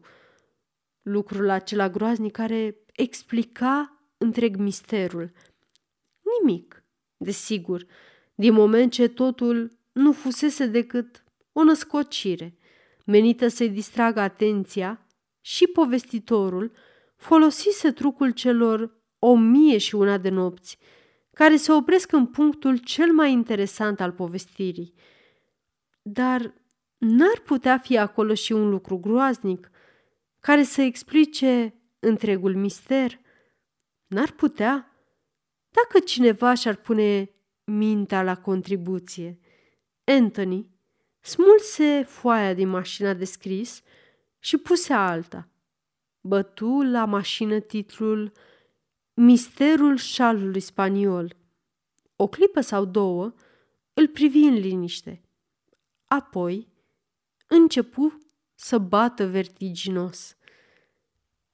Lucrul 1.01 1.49
acela 1.49 1.89
groaznic 1.89 2.31
care 2.31 2.77
explica 2.95 4.03
întreg 4.17 4.55
misterul. 4.55 5.31
Nimic, 6.21 6.83
desigur, 7.17 7.85
din 8.35 8.53
moment 8.53 8.91
ce 8.91 9.07
totul 9.07 9.79
nu 9.91 10.11
fusese 10.11 10.65
decât 10.65 11.23
o 11.51 11.63
născocire, 11.63 12.57
menită 13.05 13.47
să-i 13.47 13.69
distragă 13.69 14.19
atenția 14.19 15.05
și 15.41 15.67
povestitorul 15.67 16.71
folosise 17.15 17.91
trucul 17.91 18.31
celor 18.31 18.97
o 19.19 19.35
mie 19.35 19.77
și 19.77 19.95
una 19.95 20.17
de 20.17 20.29
nopți, 20.29 20.77
care 21.33 21.55
se 21.55 21.71
opresc 21.71 22.11
în 22.11 22.25
punctul 22.25 22.77
cel 22.77 23.11
mai 23.11 23.31
interesant 23.31 23.99
al 23.99 24.11
povestirii. 24.11 24.93
Dar 26.01 26.53
n-ar 26.97 27.39
putea 27.45 27.77
fi 27.77 27.97
acolo 27.97 28.33
și 28.33 28.51
un 28.51 28.69
lucru 28.69 28.97
groaznic 28.97 29.69
care 30.39 30.63
să 30.63 30.81
explice 30.81 31.73
întregul 31.99 32.55
mister? 32.55 33.19
N-ar 34.07 34.31
putea? 34.31 34.93
Dacă 35.69 35.99
cineva 35.99 36.53
și-ar 36.53 36.75
pune 36.75 37.31
mintea 37.63 38.23
la 38.23 38.35
contribuție. 38.35 39.39
Anthony 40.03 40.69
smulse 41.19 42.03
foaia 42.03 42.53
din 42.53 42.67
mașina 42.67 43.13
de 43.13 43.25
scris 43.25 43.81
și 44.39 44.57
puse 44.57 44.93
alta. 44.93 45.47
Bătu 46.21 46.81
la 46.81 47.05
mașină 47.05 47.59
titlul 47.59 48.31
Misterul 49.21 49.97
șalului 49.97 50.59
spaniol. 50.59 51.35
O 52.15 52.27
clipă 52.27 52.61
sau 52.61 52.85
două 52.85 53.33
îl 53.93 54.07
privi 54.07 54.39
în 54.39 54.53
liniște. 54.53 55.21
Apoi 56.05 56.67
începu 57.47 58.17
să 58.55 58.77
bată 58.77 59.27
vertiginos. 59.27 60.37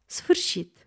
Sfârșit. 0.05 0.84